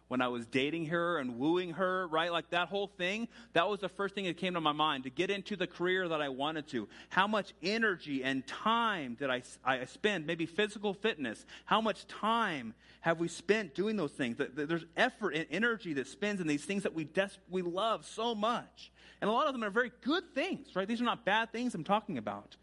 when 0.09 0.21
I 0.21 0.29
was 0.29 0.47
dating 0.47 0.87
her 0.87 1.19
and 1.19 1.39
wooing 1.39 1.71
her, 1.73 2.07
right? 2.09 2.31
Like 2.31 2.51
that 2.51 2.69
whole 2.69 2.87
thing, 2.87 3.29
that 3.55 3.69
was 3.69 3.81
the 3.81 3.89
first 3.89 4.15
thing 4.15 4.25
that 4.27 4.37
came 4.37 4.55
to 4.55 4.61
my 4.61 4.73
mind 4.73 5.05
to 5.05 5.11
get 5.11 5.31
into 5.31 5.57
the 5.57 5.67
career 5.67 6.09
that 6.09 6.21
I 6.21 6.29
wanted 6.29 6.69
to. 6.69 6.89
How 7.09 7.27
much 7.27 7.55
energy 7.63 8.23
and 8.23 8.47
time 8.47 9.15
did 9.15 9.31
I, 9.31 9.43
I 9.65 9.85
spend? 9.87 10.27
Maybe 10.27 10.47
physical 10.47 10.93
fitness. 10.93 11.45
How 11.65 11.81
much 11.81 12.07
time 12.07 12.75
have 13.01 13.19
we 13.19 13.29
spent 13.29 13.75
doing 13.75 13.97
those 13.97 14.13
things? 14.13 14.37
There's 14.39 14.85
effort 14.97 15.35
and 15.35 15.47
energy 15.51 15.95
that 15.95 16.07
spends 16.07 16.41
in 16.41 16.47
these 16.47 16.65
things 16.65 16.83
that 16.83 16.95
we, 16.95 17.05
des- 17.05 17.29
we 17.49 17.63
love 17.63 18.07
so 18.07 18.35
much. 18.35 18.93
And 19.21 19.31
a 19.31 19.33
lot 19.33 19.47
of 19.47 19.55
them 19.55 19.65
are 19.65 19.71
very 19.71 19.93
good 20.03 20.35
things, 20.35 20.77
right? 20.77 20.87
These 20.87 21.01
are 21.01 21.05
not 21.05 21.25
bad 21.25 21.51
things 21.51 21.75
I'm 21.75 21.85
talking 21.85 22.19
about. 22.19 22.57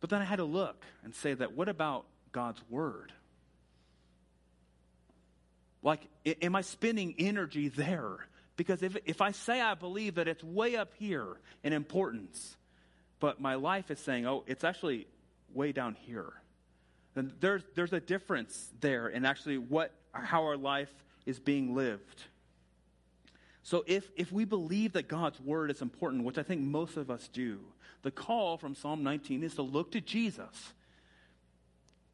But 0.00 0.10
then 0.10 0.22
I 0.22 0.24
had 0.24 0.36
to 0.36 0.44
look 0.44 0.84
and 1.02 1.14
say 1.14 1.34
that 1.34 1.54
what 1.54 1.68
about 1.68 2.04
God's 2.30 2.60
Word? 2.70 3.12
Like, 5.84 6.08
am 6.42 6.56
I 6.56 6.62
spending 6.62 7.14
energy 7.18 7.68
there? 7.68 8.26
Because 8.56 8.82
if, 8.82 8.96
if 9.04 9.20
I 9.20 9.32
say 9.32 9.60
I 9.60 9.74
believe 9.74 10.14
that 10.14 10.26
it's 10.26 10.42
way 10.42 10.76
up 10.76 10.92
here 10.98 11.26
in 11.62 11.72
importance, 11.72 12.56
but 13.20 13.40
my 13.40 13.54
life 13.54 13.90
is 13.90 14.00
saying, 14.00 14.26
oh, 14.26 14.44
it's 14.46 14.64
actually 14.64 15.06
way 15.52 15.72
down 15.72 15.94
here, 15.94 16.32
then 17.14 17.32
there's, 17.38 17.62
there's 17.74 17.92
a 17.92 18.00
difference 18.00 18.70
there 18.80 19.08
in 19.08 19.26
actually 19.26 19.58
what, 19.58 19.92
how 20.12 20.44
our 20.44 20.56
life 20.56 20.92
is 21.26 21.38
being 21.38 21.74
lived. 21.74 22.22
So 23.62 23.84
if, 23.86 24.10
if 24.16 24.32
we 24.32 24.44
believe 24.44 24.94
that 24.94 25.06
God's 25.06 25.40
word 25.40 25.70
is 25.70 25.82
important, 25.82 26.24
which 26.24 26.38
I 26.38 26.42
think 26.42 26.62
most 26.62 26.96
of 26.96 27.10
us 27.10 27.28
do, 27.28 27.60
the 28.02 28.10
call 28.10 28.56
from 28.56 28.74
Psalm 28.74 29.02
19 29.02 29.42
is 29.42 29.54
to 29.56 29.62
look 29.62 29.92
to 29.92 30.00
Jesus, 30.00 30.72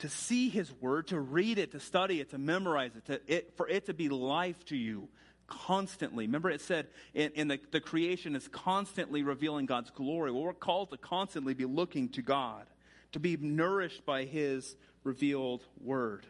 to 0.00 0.08
see 0.08 0.48
his 0.48 0.72
word, 0.80 1.06
to 1.08 1.20
read 1.20 1.58
it, 1.58 1.72
to 1.72 1.80
study 1.80 2.20
it, 2.20 2.30
to 2.30 2.38
memorize 2.38 2.92
it, 2.96 3.06
to 3.06 3.20
it 3.26 3.52
for 3.56 3.68
it 3.68 3.86
to 3.86 3.94
be 3.94 4.08
life 4.08 4.64
to 4.66 4.76
you 4.76 5.08
constantly. 5.46 6.26
Remember, 6.26 6.50
it 6.50 6.60
said 6.60 6.86
in, 7.12 7.48
the, 7.48 7.60
the 7.70 7.80
creation 7.80 8.34
is 8.34 8.48
constantly 8.48 9.22
revealing 9.22 9.66
God's 9.66 9.90
glory. 9.90 10.30
Well, 10.30 10.42
we're 10.42 10.52
called 10.54 10.90
to 10.90 10.96
constantly 10.96 11.54
be 11.54 11.66
looking 11.66 12.08
to 12.10 12.22
God, 12.22 12.66
to 13.12 13.20
be 13.20 13.36
nourished 13.36 14.06
by 14.06 14.24
his 14.24 14.76
revealed 15.04 15.64
word. 15.82 16.26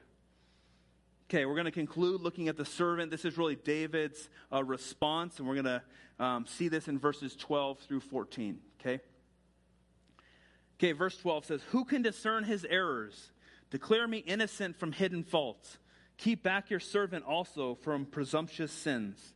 Okay, 1.28 1.46
we're 1.46 1.54
going 1.54 1.66
to 1.66 1.70
conclude 1.70 2.22
looking 2.22 2.48
at 2.48 2.56
the 2.56 2.64
servant. 2.64 3.12
This 3.12 3.24
is 3.24 3.38
really 3.38 3.54
David's 3.54 4.28
uh, 4.52 4.64
response, 4.64 5.38
and 5.38 5.46
we're 5.46 5.62
going 5.62 5.80
to 6.18 6.24
um, 6.24 6.46
see 6.46 6.66
this 6.66 6.88
in 6.88 6.98
verses 6.98 7.36
12 7.36 7.78
through 7.80 8.00
14. 8.00 8.58
Okay? 8.80 9.00
Okay, 10.80 10.90
verse 10.92 11.16
12 11.18 11.44
says, 11.44 11.60
Who 11.70 11.84
can 11.84 12.02
discern 12.02 12.42
his 12.42 12.64
errors? 12.64 13.30
Declare 13.70 14.08
me 14.08 14.18
innocent 14.18 14.78
from 14.78 14.92
hidden 14.92 15.22
faults. 15.22 15.78
Keep 16.16 16.42
back 16.42 16.70
your 16.70 16.80
servant 16.80 17.24
also 17.24 17.74
from 17.76 18.04
presumptuous 18.04 18.72
sins. 18.72 19.32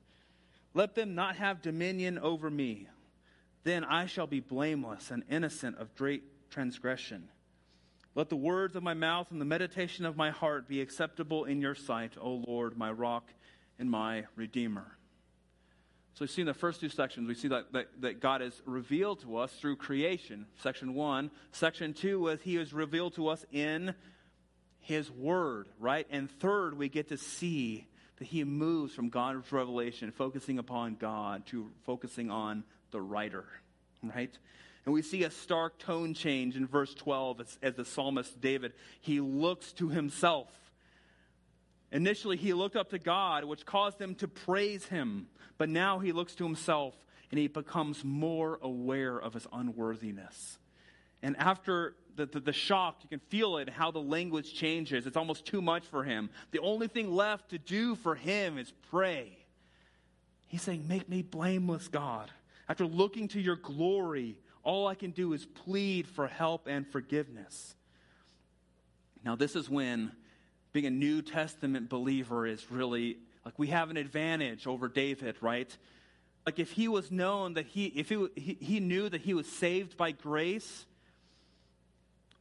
Let 0.74 0.94
them 0.94 1.14
not 1.14 1.36
have 1.36 1.62
dominion 1.62 2.18
over 2.18 2.50
me. 2.50 2.88
Then 3.62 3.84
I 3.84 4.06
shall 4.06 4.26
be 4.26 4.40
blameless 4.40 5.10
and 5.10 5.22
innocent 5.30 5.78
of 5.78 5.94
great 5.94 6.50
transgression. 6.50 7.28
Let 8.14 8.28
the 8.28 8.36
words 8.36 8.76
of 8.76 8.82
my 8.82 8.94
mouth 8.94 9.30
and 9.30 9.40
the 9.40 9.46
meditation 9.46 10.04
of 10.04 10.16
my 10.16 10.30
heart 10.30 10.68
be 10.68 10.80
acceptable 10.80 11.44
in 11.44 11.60
your 11.60 11.74
sight, 11.74 12.12
O 12.20 12.44
Lord, 12.46 12.76
my 12.76 12.90
rock 12.90 13.30
and 13.78 13.90
my 13.90 14.24
redeemer. 14.36 14.96
So 16.14 16.24
we 16.24 16.28
see 16.28 16.42
in 16.42 16.46
the 16.46 16.54
first 16.54 16.80
two 16.80 16.88
sections, 16.88 17.26
we 17.26 17.34
see 17.34 17.48
that, 17.48 17.72
that, 17.72 17.88
that 18.02 18.20
God 18.20 18.40
is 18.40 18.62
revealed 18.66 19.20
to 19.22 19.38
us 19.38 19.52
through 19.54 19.76
creation, 19.76 20.46
section 20.62 20.94
one. 20.94 21.32
Section 21.50 21.92
two 21.92 22.20
was 22.20 22.40
he 22.42 22.56
is 22.56 22.72
revealed 22.72 23.14
to 23.16 23.26
us 23.26 23.44
in 23.50 23.94
his 24.84 25.10
word, 25.10 25.66
right? 25.78 26.06
And 26.10 26.30
third, 26.30 26.76
we 26.76 26.88
get 26.88 27.08
to 27.08 27.16
see 27.16 27.86
that 28.18 28.26
he 28.26 28.44
moves 28.44 28.94
from 28.94 29.08
God's 29.08 29.50
revelation, 29.50 30.12
focusing 30.12 30.58
upon 30.58 30.94
God, 30.94 31.46
to 31.46 31.70
focusing 31.84 32.30
on 32.30 32.64
the 32.90 33.00
writer, 33.00 33.44
right? 34.02 34.36
And 34.84 34.92
we 34.92 35.02
see 35.02 35.24
a 35.24 35.30
stark 35.30 35.78
tone 35.78 36.14
change 36.14 36.56
in 36.56 36.66
verse 36.66 36.94
12 36.94 37.40
as, 37.40 37.58
as 37.62 37.74
the 37.74 37.84
psalmist 37.84 38.40
David, 38.40 38.72
he 39.00 39.20
looks 39.20 39.72
to 39.74 39.88
himself. 39.88 40.48
Initially, 41.90 42.36
he 42.36 42.52
looked 42.52 42.76
up 42.76 42.90
to 42.90 42.98
God, 42.98 43.44
which 43.44 43.64
caused 43.64 44.00
him 44.00 44.14
to 44.16 44.28
praise 44.28 44.84
him. 44.86 45.28
But 45.58 45.68
now 45.68 46.00
he 46.00 46.12
looks 46.12 46.34
to 46.36 46.44
himself 46.44 46.94
and 47.30 47.38
he 47.38 47.48
becomes 47.48 48.04
more 48.04 48.58
aware 48.62 49.16
of 49.16 49.34
his 49.34 49.46
unworthiness. 49.52 50.58
And 51.24 51.36
after 51.38 51.94
the, 52.16 52.26
the, 52.26 52.38
the, 52.38 52.52
shock, 52.52 52.98
you 53.02 53.08
can 53.08 53.18
feel 53.18 53.56
it, 53.56 53.70
how 53.70 53.90
the 53.90 53.98
language 53.98 54.52
changes. 54.52 55.06
It's 55.06 55.16
almost 55.16 55.46
too 55.46 55.62
much 55.62 55.84
for 55.86 56.04
him. 56.04 56.28
The 56.50 56.58
only 56.58 56.86
thing 56.86 57.10
left 57.10 57.48
to 57.48 57.58
do 57.58 57.94
for 57.96 58.14
him 58.14 58.58
is 58.58 58.74
pray. 58.90 59.38
He's 60.46 60.60
saying, 60.60 60.86
Make 60.86 61.08
me 61.08 61.22
blameless, 61.22 61.88
God. 61.88 62.30
After 62.68 62.84
looking 62.84 63.28
to 63.28 63.40
your 63.40 63.56
glory, 63.56 64.38
all 64.62 64.86
I 64.86 64.94
can 64.94 65.12
do 65.12 65.32
is 65.32 65.46
plead 65.46 66.06
for 66.06 66.26
help 66.26 66.66
and 66.66 66.86
forgiveness. 66.86 67.74
Now, 69.24 69.34
this 69.34 69.56
is 69.56 69.70
when 69.70 70.12
being 70.74 70.84
a 70.84 70.90
New 70.90 71.22
Testament 71.22 71.88
believer 71.88 72.46
is 72.46 72.70
really 72.70 73.16
like 73.46 73.58
we 73.58 73.68
have 73.68 73.88
an 73.88 73.96
advantage 73.96 74.66
over 74.66 74.88
David, 74.88 75.36
right? 75.40 75.74
Like 76.44 76.58
if 76.58 76.72
he 76.72 76.86
was 76.86 77.10
known 77.10 77.54
that 77.54 77.64
he, 77.64 77.86
if 77.86 78.10
he, 78.10 78.28
he, 78.36 78.58
he 78.60 78.80
knew 78.80 79.08
that 79.08 79.22
he 79.22 79.32
was 79.32 79.46
saved 79.46 79.96
by 79.96 80.12
grace, 80.12 80.84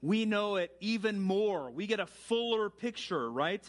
we 0.04 0.26
know 0.26 0.58
it 0.58 0.76
even 0.82 1.22
more. 1.22 1.72
We 1.72 1.88
get 1.88 2.02
a 2.02 2.06
fuller 2.06 2.70
picture, 2.70 3.32
right? 3.32 3.64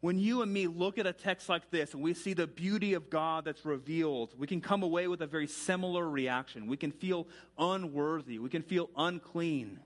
When 0.00 0.18
you 0.18 0.42
and 0.42 0.52
me 0.52 0.66
look 0.66 0.98
at 0.98 1.06
a 1.06 1.14
text 1.14 1.48
like 1.48 1.70
this 1.70 1.94
and 1.94 2.02
we 2.02 2.12
see 2.12 2.34
the 2.34 2.46
beauty 2.46 2.92
of 2.92 3.08
God 3.08 3.46
that's 3.46 3.64
revealed, 3.64 4.34
we 4.38 4.46
can 4.46 4.60
come 4.60 4.82
away 4.82 5.08
with 5.08 5.22
a 5.22 5.26
very 5.26 5.46
similar 5.46 6.06
reaction. 6.06 6.66
We 6.66 6.76
can 6.76 6.92
feel 6.92 7.26
unworthy. 7.58 8.38
We 8.38 8.50
can 8.50 8.60
feel 8.60 8.90
unclean. 8.98 9.80